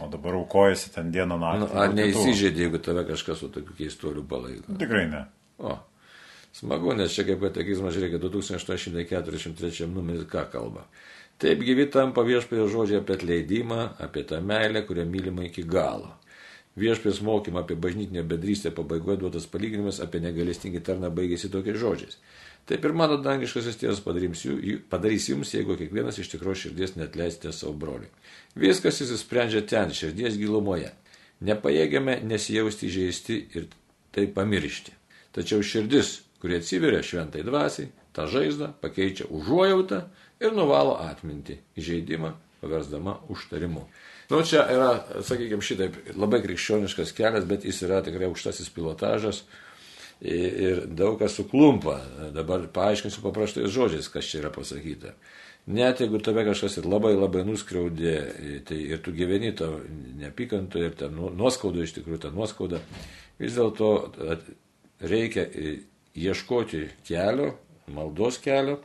O 0.00 0.08
dabar 0.08 0.38
aukojasi 0.38 0.94
ten 0.94 1.10
dieną 1.12 1.36
naktį. 1.42 1.66
Nu, 1.66 1.68
ar 1.82 1.92
neįsižeidė, 1.92 2.64
jeigu 2.64 2.80
tave 2.80 3.04
kažkas 3.10 3.42
su 3.42 3.50
tokiu 3.52 3.76
keistuoliu 3.76 4.24
palaiko? 4.30 4.78
Tikrai 4.80 5.04
ne. 5.10 5.26
O, 5.60 5.74
smagu, 6.56 6.94
nes 6.98 7.14
čia 7.14 7.24
kaip 7.28 7.42
katekizmas, 7.44 7.94
žiūrėkit, 7.96 8.22
2843 8.22 9.90
numeris 9.90 10.26
ką 10.30 10.46
kalba. 10.52 10.86
Taip 11.40 11.62
gyvi 11.64 11.86
tampa 11.88 12.20
viešpėjo 12.26 12.66
žodžiai 12.68 13.00
apie 13.00 13.16
atleidimą, 13.16 13.84
apie 14.04 14.26
tą 14.28 14.42
meilę, 14.44 14.82
kurią 14.84 15.06
mylima 15.08 15.46
iki 15.46 15.64
galo. 15.64 16.16
Viešpės 16.80 17.22
mokymą 17.24 17.64
apie 17.64 17.74
bažnytinę 17.80 18.22
bedrystę 18.28 18.70
pabaigoje 18.70 19.18
duotas 19.22 19.46
palyginimas 19.50 19.98
apie 20.04 20.20
negalestingį 20.22 20.82
tarną 20.86 21.10
baigėsi 21.16 21.50
tokiais 21.50 21.80
žodžiais. 21.80 22.18
Taip 22.68 22.84
ir 22.84 22.94
mano 22.94 23.16
dangiškasis 23.18 23.80
tėvas 23.80 24.02
padarys 24.04 25.26
jums, 25.32 25.54
jeigu 25.56 25.74
kiekvienas 25.80 26.20
iš 26.20 26.30
tikros 26.34 26.60
širdies 26.62 26.94
netleisite 26.94 27.50
savo 27.56 27.72
broliui. 27.74 28.12
Viskas 28.54 29.00
įsisprendžia 29.02 29.64
ten, 29.66 29.90
širdies 29.96 30.38
gilumoje. 30.38 30.92
Nepajėgiame 31.40 32.20
nesijausti 32.28 32.92
žaisti 32.92 33.40
ir 33.56 33.66
tai 34.14 34.28
pamiršti. 34.30 34.94
Tačiau 35.34 35.64
širdis, 35.64 36.20
kurie 36.40 36.60
atsiveria 36.60 37.02
šventai 37.04 37.44
dvasiai, 37.46 37.90
tą 38.16 38.26
žaizdą 38.30 38.72
pakeičia 38.80 39.28
užuojautą 39.30 40.04
ir 40.40 40.54
nuvalo 40.56 40.96
atminti 41.04 41.58
įžeidimą, 41.78 42.32
paversdama 42.60 43.18
užtarimu. 43.32 43.84
Nu, 44.30 44.42
čia 44.46 44.62
yra, 44.70 44.90
sakykime, 45.26 45.64
šitaip 45.64 45.96
labai 46.14 46.38
krikščioniškas 46.44 47.12
kelias, 47.16 47.48
bet 47.50 47.66
jis 47.66 47.82
yra 47.86 47.98
tikrai 48.06 48.28
aukštasis 48.30 48.70
pilotažas 48.74 49.42
ir 50.20 50.84
daug 50.86 51.18
kas 51.18 51.34
suklumpa. 51.34 51.98
Dabar 52.34 52.68
paaiškinsiu 52.72 53.24
paprastais 53.24 53.72
žodžiais, 53.74 54.08
kas 54.12 54.28
čia 54.28 54.44
yra 54.44 54.52
pasakyta. 54.54 55.16
Net 55.70 56.00
jeigu 56.00 56.18
tave 56.24 56.44
kažkas 56.46 56.78
ir 56.80 56.86
labai 56.88 57.12
labai 57.16 57.42
nuskriaudė, 57.46 58.14
tai 58.66 58.78
ir 58.94 59.02
tu 59.04 59.12
gyveni 59.14 59.52
to 59.56 59.68
neapykanto 60.20 60.80
ir 60.80 60.96
ten 60.98 61.18
nuoskauda, 61.18 61.84
iš 61.84 61.98
tikrųjų 61.98 62.22
ta 62.22 62.30
nuoskauda, 62.34 62.80
vis 63.38 63.58
dėlto 63.58 63.90
reikia 65.10 65.44
ieškoti 66.18 66.86
kelio, 67.06 67.52
maldos 67.90 68.40
kelio, 68.42 68.80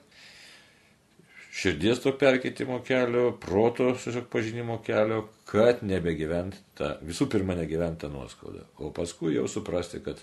širdies 1.55 2.01
to 2.03 2.11
perkeitimo 2.19 2.81
kelio, 2.85 3.31
proto 3.41 3.93
tiesiog 3.95 4.27
pažinimo 4.31 4.81
kelio, 4.85 5.25
kad 5.47 5.83
nebegyvent 5.87 6.57
tą, 6.77 6.95
visų 7.05 7.29
pirma, 7.31 7.55
negyvent 7.55 8.01
tą 8.03 8.11
nuoskaudą, 8.11 8.67
o 8.77 8.91
paskui 8.95 9.37
jau 9.37 9.47
suprasti, 9.51 10.03
kad 10.03 10.19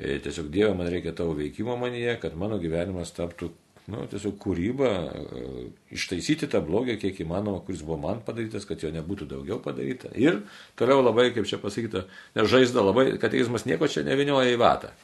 E, 0.00 0.18
tiesiog 0.24 0.48
Dieve, 0.48 0.72
man 0.74 0.88
reikia 0.88 1.12
tavo 1.12 1.34
veikimo 1.36 1.76
manyje, 1.76 2.14
kad 2.22 2.36
mano 2.40 2.56
gyvenimas 2.62 3.12
taptų, 3.12 3.50
nu, 3.92 4.06
tiesiog 4.08 4.38
kūryba, 4.40 4.88
e, 4.88 5.64
ištaisyti 5.92 6.48
tą 6.48 6.62
blogį, 6.64 6.96
kiek 7.02 7.20
įmanoma, 7.20 7.60
kuris 7.66 7.82
buvo 7.84 7.98
man 8.06 8.22
padarytas, 8.24 8.64
kad 8.68 8.80
jo 8.80 8.92
nebūtų 8.94 9.28
daugiau 9.34 9.60
padaryta. 9.60 10.08
Ir 10.16 10.40
toliau 10.80 11.04
labai, 11.04 11.28
kaip 11.36 11.48
čia 11.50 11.60
pasakyta, 11.60 12.06
žaizda 12.38 12.86
labai, 12.86 13.10
kateizmas 13.20 13.68
nieko 13.68 13.90
čia 13.92 14.06
nevinioja 14.08 14.54
į 14.54 14.60
vatą. 14.62 14.94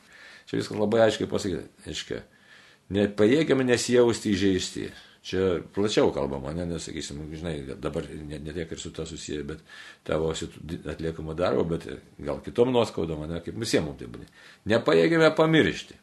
Čia 0.46 0.60
viskas 0.60 0.78
labai 0.78 1.02
aiškiai 1.06 1.30
pasakyta. 1.30 1.66
Aiškiai, 1.90 2.22
nepajėgiame 2.94 3.66
nesijausti 3.66 4.32
įžeisti. 4.36 4.88
Čia 5.26 5.56
plačiau 5.74 6.12
kalbama, 6.14 6.52
ne, 6.54 6.68
nesakysim, 6.70 7.24
žinai, 7.34 7.56
dabar 7.82 8.04
ne, 8.06 8.38
ne 8.38 8.52
tiek 8.54 8.70
ir 8.70 8.78
su 8.78 8.92
to 8.94 9.02
susiję, 9.10 9.40
bet 9.48 9.64
tavo 10.06 10.28
atliekamo 10.30 11.34
darbo, 11.34 11.64
bet 11.66 11.88
gal 12.22 12.38
kitom 12.44 12.70
nuoskaudom, 12.70 13.24
ne, 13.26 13.40
kaip 13.42 13.58
visiems 13.58 13.88
mums 13.88 13.98
tai 13.98 14.06
būna. 14.12 14.28
Nepajėgėme 14.70 15.32
pamiršti. 15.34 15.98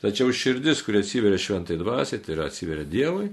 Tačiau 0.00 0.32
širdis, 0.32 0.80
kuri 0.84 1.02
atsiveria 1.04 1.40
šventai 1.40 1.76
dvasiai, 1.80 2.22
tai 2.24 2.32
yra 2.32 2.48
atsiveria 2.48 2.88
Dievui, 2.88 3.28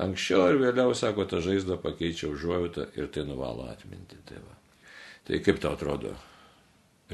anksčiau 0.00 0.50
ir 0.52 0.60
vėliau, 0.60 0.92
sako, 0.96 1.24
ta 1.28 1.40
žaizda 1.44 1.76
pakeičia 1.80 2.28
užuojautą 2.28 2.90
ir 3.00 3.08
tai 3.12 3.24
nuvalo 3.28 3.64
atminti. 3.68 4.20
Tai, 4.28 4.44
va. 4.44 4.56
tai 5.28 5.40
kaip 5.44 5.60
tau 5.60 5.72
atrodo? 5.76 6.12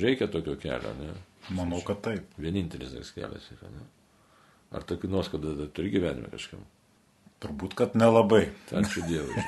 Reikia 0.02 0.26
tokio 0.30 0.54
kelio, 0.60 0.92
ne? 0.98 1.14
Manau, 1.54 1.82
kad 1.86 2.00
taip. 2.02 2.32
Vienintelis 2.42 2.94
toks 2.96 3.12
kelias 3.14 3.46
yra, 3.54 3.70
ne? 3.70 3.84
Ar 4.74 4.86
tokių 4.86 5.10
nuoskaudų 5.12 5.68
turi 5.76 5.92
gyvenime 5.92 6.30
kažkam? 6.32 6.64
Turbūt, 7.42 7.76
kad 7.78 7.94
nelabai. 7.98 8.48
Ačiū 8.74 9.04
Dievui. 9.06 9.44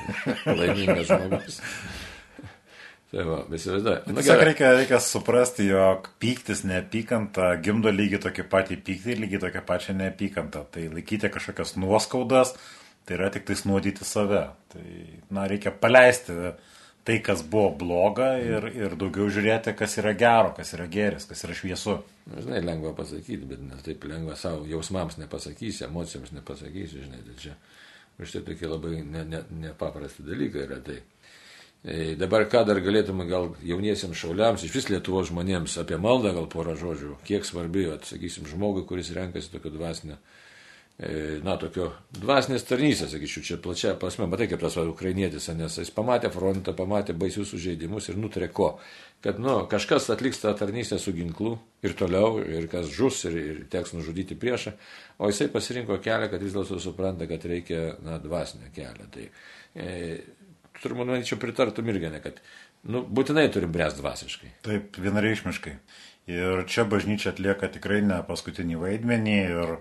Laimingas 0.59 1.09
žmogus. 1.09 1.59
Tai 3.09 3.23
va, 3.25 3.37
įsivaizduoju. 3.57 4.01
Nu, 4.05 4.15
Tiesiog 4.19 4.43
reikia, 4.45 4.67
reikia 4.77 4.99
suprasti, 5.01 5.65
jog 5.71 6.11
pyktis, 6.21 6.61
neapykanta 6.69 7.55
gimdo 7.65 7.89
lygiai 7.89 8.21
tokį 8.21 8.45
patį 8.51 8.77
pyktį 8.85 9.15
ir 9.15 9.23
lygiai 9.23 9.41
tokią 9.47 9.63
pačią 9.65 9.95
neapykantą. 9.97 10.61
Tai 10.75 10.83
laikyti 10.93 11.31
kažkokias 11.33 11.73
nuoskaudas, 11.81 12.53
tai 13.09 13.17
yra 13.17 13.31
tik 13.33 13.47
tai 13.49 13.57
nuodyti 13.65 14.05
save. 14.05 14.43
Tai, 14.69 14.85
na, 15.33 15.47
reikia 15.49 15.73
paleisti 15.73 16.37
tai, 17.03 17.19
kas 17.25 17.43
buvo 17.43 17.71
bloga 17.79 18.31
ir, 18.41 18.69
ir 18.75 18.95
daugiau 18.99 19.29
žiūrėti, 19.33 19.73
kas 19.77 19.97
yra 20.01 20.13
gero, 20.17 20.53
kas 20.57 20.73
yra 20.77 20.87
geris, 20.91 21.27
kas 21.29 21.43
yra 21.47 21.57
šviesu. 21.57 21.99
Žinai, 22.29 22.61
lengva 22.65 22.93
pasakyti, 22.97 23.45
bet 23.49 23.61
ne 23.65 23.79
taip 23.85 24.03
lengva 24.09 24.35
savo 24.37 24.67
jausmams 24.69 25.17
nepasakysi, 25.21 25.85
emocijoms 25.87 26.33
nepasakysi, 26.35 27.05
žinai, 27.05 27.21
tai 27.25 27.37
čia 27.41 27.55
už 28.19 28.35
tai 28.35 28.41
tokie 28.49 28.67
labai 28.67 28.99
nepaprasti 29.05 30.25
ne, 30.25 30.27
ne 30.27 30.33
dalykai 30.33 30.65
yra 30.67 30.81
tai. 30.83 30.99
E, 31.79 32.15
dabar 32.19 32.43
ką 32.51 32.65
dar 32.67 32.81
galėtume 32.83 33.23
gal 33.29 33.53
jauniesiems 33.63 34.19
šauliams, 34.19 34.65
iš 34.67 34.73
vis 34.75 34.89
Lietuvos 34.91 35.29
žmonėms 35.31 35.77
apie 35.79 35.95
maldą 35.95 36.33
gal 36.35 36.49
porą 36.51 36.75
žodžių, 36.75 37.15
kiek 37.23 37.47
svarbi, 37.47 37.85
atsakysim, 37.93 38.49
žmogui, 38.51 38.83
kuris 38.89 39.13
renkasi 39.15 39.53
tokio 39.53 39.71
dvasinio, 39.71 40.19
e, 40.19 40.38
na, 41.45 41.53
tokio 41.55 41.93
dvasinės 42.19 42.65
tarnystės, 42.67 43.13
sakyčiau, 43.13 43.43
čia 43.47 43.57
plačia 43.63 43.93
prasme, 43.99 44.25
matai 44.27 44.49
kaip 44.51 44.59
tas 44.59 44.75
va, 44.75 44.83
ukrainietis, 44.91 45.45
nes 45.55 45.77
jis 45.79 45.91
pamatė 45.95 46.27
frontą, 46.33 46.73
pamatė 46.75 47.15
baisius 47.15 47.53
sužeidimus 47.53 48.09
ir 48.11 48.17
nutarė 48.19 48.49
ko, 48.51 48.73
kad, 49.23 49.39
nu, 49.39 49.61
kažkas 49.71 50.09
atliks 50.11 50.41
tą 50.43 50.51
tarnystę 50.59 50.99
su 50.99 51.13
ginklu 51.15 51.53
ir 51.87 51.95
toliau, 51.99 52.41
ir 52.43 52.67
kas 52.71 52.91
žus, 52.91 53.21
ir, 53.29 53.37
ir 53.39 53.61
teks 53.71 53.95
nužudyti 53.95 54.35
priešą, 54.39 54.75
o 55.23 55.29
jisai 55.31 55.47
pasirinko 55.53 56.01
kelią, 56.03 56.27
kad 56.33 56.43
vis 56.43 56.57
dėlto 56.57 56.81
supranta, 56.83 57.29
kad 57.31 57.47
reikia, 57.47 57.93
na, 58.03 58.19
dvasinę 58.19 58.67
kelią. 58.75 59.07
Tai, 59.15 59.29
e, 59.79 59.95
turbūt, 60.83 61.13
manyčiau, 61.13 61.39
pritartum 61.39 61.87
irgi, 61.93 62.11
ne, 62.11 62.19
kad 62.27 62.43
nu, 62.91 63.05
būtinai 63.07 63.47
turim 63.55 63.71
bręs 63.71 63.95
dvasiškai. 64.01 64.51
Taip, 64.67 64.99
vienareišmiškai. 64.99 65.77
Ir 66.29 66.67
čia 66.69 66.83
bažnyčia 66.85 67.31
atlieka 67.31 67.71
tikrai 67.73 68.03
ne 68.05 68.19
paskutinį 68.27 68.83
vaidmenį. 68.83 69.39
Ir 69.55 69.75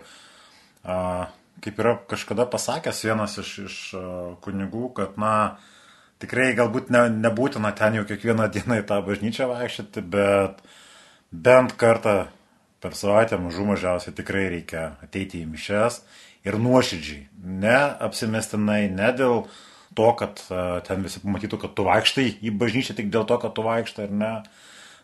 kaip 0.84 1.82
yra 1.82 1.96
kažkada 2.10 2.46
pasakęs 2.50 3.02
vienas 3.06 3.38
iš, 3.42 3.52
iš 3.66 3.78
kunigų, 4.44 4.92
kad, 4.96 5.18
na, 5.20 5.58
tikrai 6.22 6.52
galbūt 6.58 6.90
ne, 6.94 7.06
nebūtina 7.26 7.72
ten 7.78 7.98
jau 7.98 8.06
kiekvieną 8.08 8.48
dieną 8.54 8.80
į 8.82 8.86
tą 8.88 9.00
bažnyčią 9.06 9.48
vaikščioti, 9.50 10.04
bet 10.14 10.62
bent 11.30 11.74
kartą 11.78 12.16
per 12.82 12.94
savaitę 12.94 13.38
mažų 13.42 13.66
mažiausiai 13.72 14.14
tikrai 14.14 14.46
reikia 14.52 14.92
ateiti 15.04 15.42
į 15.42 15.50
mišes 15.50 16.02
ir 16.46 16.58
nuoširdžiai, 16.62 17.26
ne 17.62 17.78
apsimestinai, 18.06 18.86
ne 18.94 19.10
dėl 19.16 19.42
to, 19.98 20.08
kad 20.18 20.42
uh, 20.46 20.78
ten 20.86 21.02
visi 21.02 21.22
pamatytų, 21.22 21.58
kad 21.64 21.74
tu 21.74 21.86
vaikštai 21.88 22.28
į 22.46 22.54
bažnyčią 22.58 22.94
tik 22.98 23.10
dėl 23.14 23.26
to, 23.28 23.38
kad 23.42 23.54
tu 23.56 23.64
vaikštai 23.66 24.06
ar 24.06 24.14
ne. 24.22 24.34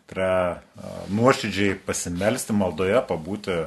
Tai 0.05 0.15
yra 0.15 0.35
uh, 0.53 1.01
nuoširdžiai 1.17 1.79
pasimelsti 1.87 2.55
maldoje, 2.55 2.99
pabūti 3.09 3.57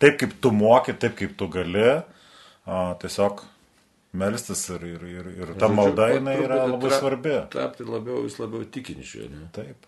taip, 0.00 0.18
kaip 0.20 0.36
tu 0.42 0.52
moki, 0.56 0.96
taip, 0.96 1.16
kaip 1.18 1.36
tu 1.38 1.48
gali, 1.52 1.86
uh, 2.00 2.92
tiesiog 3.02 3.44
melstis 4.12 4.64
ir, 4.74 4.84
ir, 4.88 5.06
ir, 5.06 5.30
ir 5.36 5.54
ta 5.60 5.68
malda 5.70 6.10
jinai 6.14 6.36
yra 6.42 6.64
labai 6.66 6.92
svarbi. 6.96 7.36
Tapti 7.52 7.86
labiau, 7.86 8.24
vis 8.26 8.38
labiau 8.42 8.66
tikinčiu, 8.66 9.28
ne? 9.30 9.46
Taip. 9.54 9.86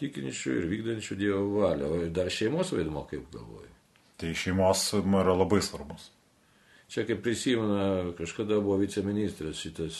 Tikinčiu 0.00 0.58
ir 0.60 0.68
vykdančiu 0.70 1.16
Dievo 1.16 1.62
valią. 1.62 1.88
O 1.88 2.02
dar 2.12 2.28
šeimos 2.32 2.72
vaidmo, 2.76 3.06
kaip 3.10 3.28
galvoju. 3.32 3.72
Tai 4.20 4.32
šeimos 4.36 4.84
vaidmo 4.92 5.22
yra 5.24 5.36
labai 5.36 5.60
svarbus. 5.64 6.10
Čia 6.92 7.02
kaip 7.08 7.22
prisimena, 7.24 8.12
kažkada 8.18 8.60
buvo 8.62 8.78
viceministras 8.78 9.58
šitas 9.58 9.96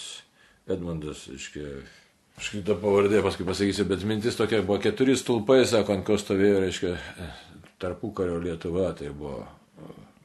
Edmundas, 0.71 1.25
iškia, 1.31 1.81
aš 2.39 2.51
kitą 2.55 2.77
pavardę 2.79 3.23
paskui 3.23 3.47
pasakysiu, 3.47 3.87
bet 3.91 4.05
mintis 4.07 4.39
tokia 4.39 4.62
buvo 4.62 4.79
keturi 4.83 5.17
stulpai, 5.19 5.61
sako, 5.67 5.97
ant 5.97 6.07
ko 6.07 6.17
stovėjo, 6.19 6.61
reiškia, 6.62 6.93
tarpų 7.83 8.12
kario 8.17 8.39
Lietuva, 8.43 8.91
tai 8.97 9.12
buvo 9.15 9.45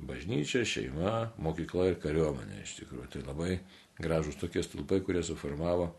bažnyčia, 0.01 0.63
šeima, 0.65 1.31
mokykla 1.41 1.91
ir 1.91 1.99
kariuomenė 2.01 2.61
iš 2.63 2.77
tikrųjų. 2.79 3.09
Tai 3.13 3.25
labai 3.27 3.59
gražus 4.01 4.39
tokie 4.41 4.63
stulpai, 4.65 5.01
kurie 5.05 5.23
suformavo 5.25 5.91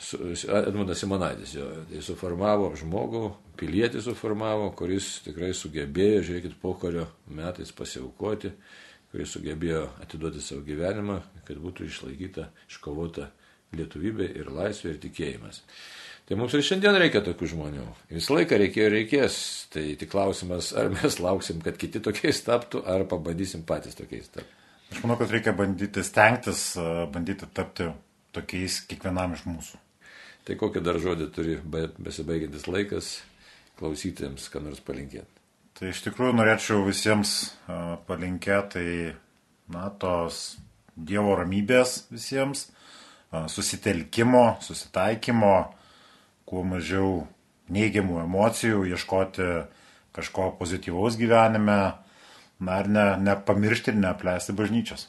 Edmundas 0.00 1.02
Simonaitis, 1.02 1.50
jo, 1.58 1.66
tai 1.90 1.98
suformavo 2.00 2.70
žmogų, 2.80 3.26
pilietį 3.60 4.00
suformavo, 4.06 4.70
kuris 4.72 5.18
tikrai 5.26 5.50
sugebėjo, 5.52 6.22
žiūrėkit, 6.24 6.54
pokario 6.62 7.04
metais 7.28 7.74
pasiaukoti 7.76 8.54
kuris 9.10 9.32
sugebėjo 9.34 9.86
atiduoti 10.02 10.42
savo 10.42 10.62
gyvenimą, 10.66 11.18
kad 11.46 11.58
būtų 11.58 11.88
išlaikyta, 11.88 12.46
iškovota 12.70 13.30
lietuvybė 13.74 14.28
ir 14.38 14.50
laisvė 14.54 14.94
ir 14.94 15.00
tikėjimas. 15.02 15.64
Tai 16.30 16.36
mums 16.38 16.52
ir 16.54 16.62
šiandien 16.62 16.94
reikia 16.94 17.24
tokių 17.26 17.46
žmonių. 17.50 17.84
Visą 18.14 18.36
laiką 18.36 18.54
reikėjo 18.60 18.84
ir 18.86 18.92
reikės. 18.94 19.36
Tai 19.74 19.82
tik 19.98 20.12
klausimas, 20.12 20.68
ar 20.78 20.86
mes 20.92 21.16
lauksim, 21.18 21.58
kad 21.64 21.74
kiti 21.74 21.98
tokiais 22.06 22.38
taptų, 22.46 22.84
ar 22.86 23.02
pabandysim 23.10 23.64
patys 23.66 23.98
tokiais 23.98 24.28
tapti. 24.30 24.46
Aš 24.94 25.00
manau, 25.02 25.16
kad 25.18 25.32
reikia 25.34 25.50
bandyti 25.58 26.04
stengtis, 26.06 26.60
bandyti 27.10 27.48
tapti 27.50 27.88
tokiais 28.30 28.76
kiekvienam 28.86 29.34
iš 29.34 29.42
mūsų. 29.48 29.80
Tai 30.46 30.56
kokį 30.60 30.84
dar 30.86 31.00
žodį 31.02 31.26
turi 31.34 31.56
besibaigiantis 31.66 32.68
laikas 32.70 33.10
klausytėms, 33.82 34.46
ką 34.54 34.62
nors 34.62 34.78
palinkėti? 34.86 35.26
Tai 35.80 35.90
iš 35.90 36.04
tikrųjų 36.06 36.36
norėčiau 36.38 36.86
visiems 36.86 37.34
palinkėti, 38.06 38.70
tai, 38.78 38.86
na, 39.74 39.90
tos 39.98 40.60
Dievo 40.94 41.34
ramybės 41.42 42.04
visiems, 42.14 42.68
susitelkimo, 43.50 44.60
susitaikymo, 44.62 45.54
kuo 46.50 46.64
mažiau 46.66 47.24
neigiamų 47.70 48.24
emocijų, 48.24 48.82
ieškoti 48.90 49.46
kažko 50.16 50.50
pozityvaus 50.58 51.16
gyvenime, 51.20 51.80
na 52.60 52.82
ir 52.82 52.90
ne, 52.90 53.06
nepamiršti 53.22 53.94
ir 53.94 54.00
neapleisti 54.02 54.56
bažnyčios. 54.58 55.06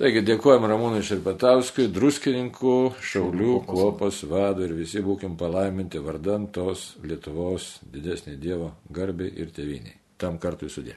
Taigi 0.00 0.22
dėkojom 0.24 0.64
Ramūnui 0.70 1.02
Šerpetauskui, 1.04 1.90
druskininkų, 1.92 2.76
šaulių, 3.04 3.58
kuopos 3.68 4.22
vadų 4.30 4.64
ir 4.64 4.72
visi 4.78 5.02
būkim 5.04 5.34
palaiminti 5.40 6.00
vardant 6.00 6.48
tos 6.56 6.94
Lietuvos 7.04 7.74
didesnį 7.84 8.38
Dievo 8.40 8.72
garbį 8.96 9.28
ir 9.36 9.52
tėviniai. 9.52 9.98
Tam 10.16 10.40
kartui 10.40 10.72
sudė. 10.72 10.96